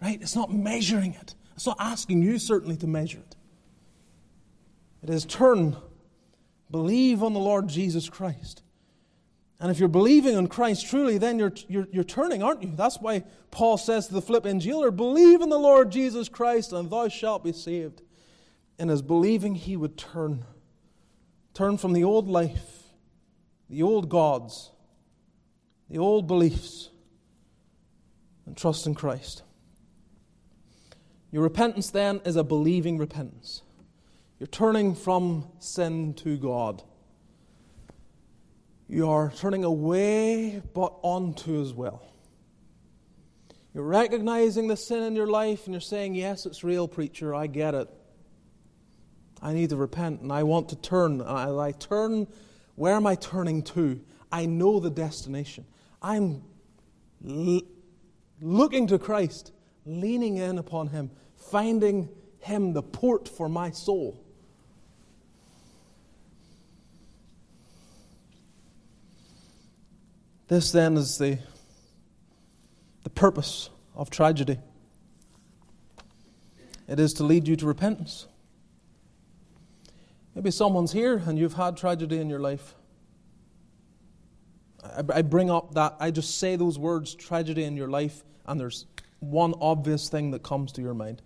[0.00, 0.20] Right?
[0.20, 1.34] It's not measuring it.
[1.54, 3.36] It's not asking you, certainly, to measure it.
[5.02, 5.76] It is turn,
[6.70, 8.62] believe on the Lord Jesus Christ.
[9.60, 12.72] And if you're believing on Christ truly, then you're, you're, you're turning, aren't you?
[12.76, 16.88] That's why Paul says to the Philippian jailer, Believe in the Lord Jesus Christ, and
[16.88, 18.02] thou shalt be saved.
[18.78, 20.44] in his believing, he would turn.
[21.58, 22.84] Turn from the old life,
[23.68, 24.70] the old gods,
[25.90, 26.90] the old beliefs,
[28.46, 29.42] and trust in Christ.
[31.32, 33.62] Your repentance then is a believing repentance.
[34.38, 36.84] You're turning from sin to God.
[38.86, 42.06] You are turning away but onto as well.
[43.74, 47.48] You're recognizing the sin in your life and you're saying, Yes, it's real, preacher, I
[47.48, 47.88] get it.
[49.40, 51.20] I need to repent and I want to turn.
[51.20, 52.26] And I turn,
[52.74, 54.00] where am I turning to?
[54.30, 55.64] I know the destination.
[56.02, 56.42] I'm
[57.26, 57.62] l-
[58.40, 59.52] looking to Christ,
[59.86, 62.08] leaning in upon Him, finding
[62.40, 64.24] Him the port for my soul.
[70.48, 71.38] This then is the,
[73.04, 74.58] the purpose of tragedy.
[76.88, 78.26] It is to lead you to repentance.
[80.38, 82.76] Maybe someone's here and you've had tragedy in your life.
[85.12, 88.86] I, bring up that, I just say those words, tragedy in your life, and there's
[89.18, 91.22] one obvious thing that comes to your mind.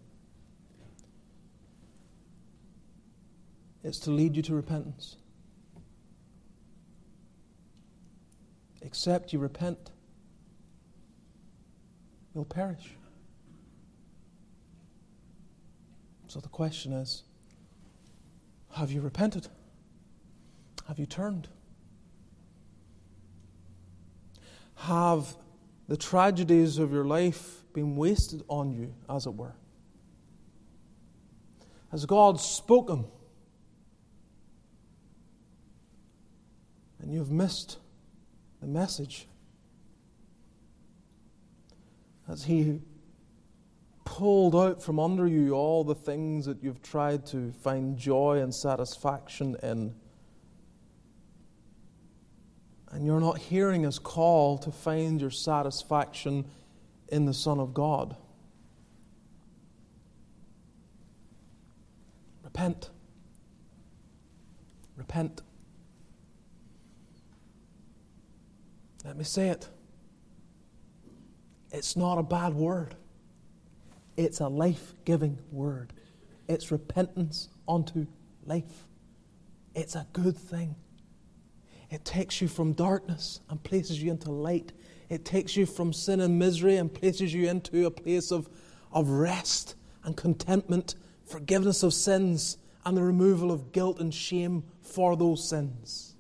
[3.84, 5.16] It's to lead you to repentance.
[8.80, 9.90] Except you repent,
[12.34, 12.94] you'll perish.
[16.28, 17.24] So the question is
[18.72, 19.48] have you repented?
[20.88, 21.48] Have you turned?
[24.76, 25.36] Have
[25.88, 29.54] the tragedies of your life been wasted on you, as it were?
[31.90, 33.04] Has God spoken
[37.00, 37.78] and you've missed
[38.60, 39.26] the message?
[42.26, 42.80] Has He
[44.12, 48.54] pulled out from under you all the things that you've tried to find joy and
[48.54, 49.94] satisfaction in?
[52.90, 56.44] And you're not hearing His call to find your satisfaction
[57.08, 58.14] in the Son of God.
[62.44, 62.90] Repent.
[64.94, 65.40] Repent.
[69.06, 69.68] Let me say it.
[71.70, 72.94] It's not a bad word,
[74.16, 75.92] it's a life giving word.
[76.48, 78.06] It's repentance unto
[78.44, 78.86] life.
[79.74, 80.76] It's a good thing.
[81.90, 84.72] It takes you from darkness and places you into light.
[85.08, 88.48] It takes you from sin and misery and places you into a place of,
[88.92, 90.94] of rest and contentment,
[91.24, 96.16] forgiveness of sins, and the removal of guilt and shame for those sins.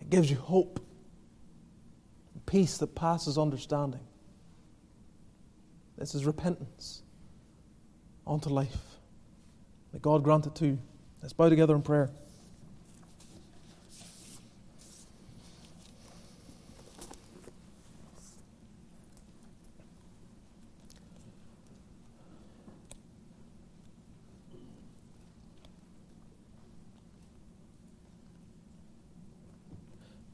[0.00, 0.84] It gives you hope,
[2.46, 4.00] peace that passes understanding.
[5.96, 7.02] This is repentance
[8.26, 8.76] unto life.
[9.92, 10.78] May God grant it too.
[11.20, 12.10] Let's bow together in prayer.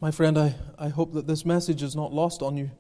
[0.01, 2.71] My friend, I, I hope that this message is not lost on you.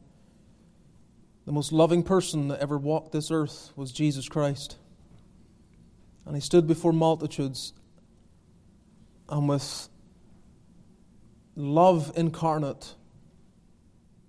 [1.48, 4.76] The most loving person that ever walked this earth was Jesus Christ.
[6.26, 7.72] And he stood before multitudes
[9.30, 9.88] and with
[11.56, 12.94] love incarnate,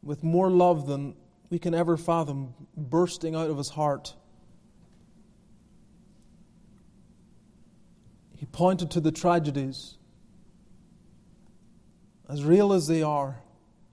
[0.02, 1.14] with more love than
[1.50, 4.16] we can ever fathom, bursting out of his heart.
[8.38, 9.98] He pointed to the tragedies
[12.30, 13.42] as real as they are.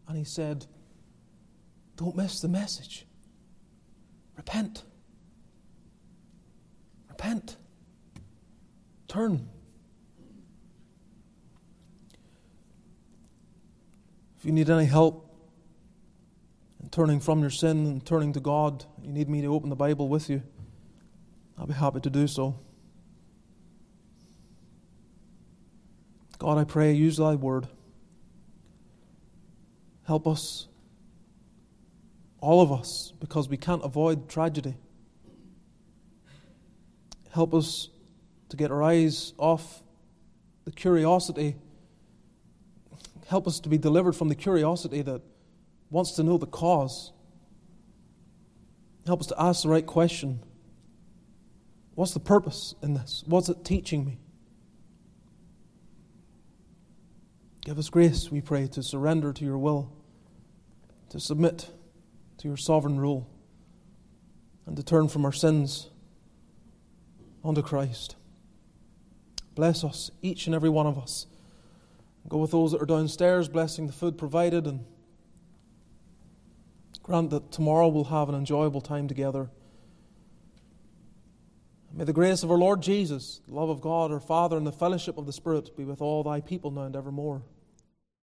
[0.07, 0.67] And he said,
[1.97, 3.06] Don't miss the message.
[4.47, 4.85] Repent.
[7.09, 7.57] Repent.
[9.09, 9.49] Turn.
[14.39, 15.29] If you need any help
[16.81, 19.77] in turning from your sin and turning to God, you need me to open the
[19.77, 20.45] Bible with you,
[21.59, 22.57] I'll be happy to do so.
[26.39, 27.67] God, I pray, use thy word.
[30.05, 30.69] Help us,
[32.41, 34.77] all of us, because we can't avoid tragedy.
[37.31, 37.89] Help us
[38.49, 39.83] to get our eyes off
[40.65, 41.57] the curiosity.
[43.27, 45.23] Help us to be delivered from the curiosity that
[45.91, 47.13] wants to know the cause.
[49.07, 50.41] Help us to ask the right question
[51.95, 53.25] What's the purpose in this?
[53.27, 54.19] What's it teaching me?
[57.63, 59.91] Give us grace, we pray, to surrender to your will,
[61.09, 61.71] to submit
[62.39, 63.29] to your sovereign rule,
[64.67, 65.91] and to turn from our sins
[67.45, 68.17] unto Christ.
[69.55, 71.27] Bless us, each and every one of us.
[72.29, 74.85] Go with those that are downstairs, blessing the food provided, and
[77.03, 79.49] grant that tomorrow we'll have an enjoyable time together.
[81.93, 84.73] May the grace of our Lord Jesus, the love of God our Father, and the
[84.73, 87.43] fellowship of the Spirit be with all thy people now and evermore.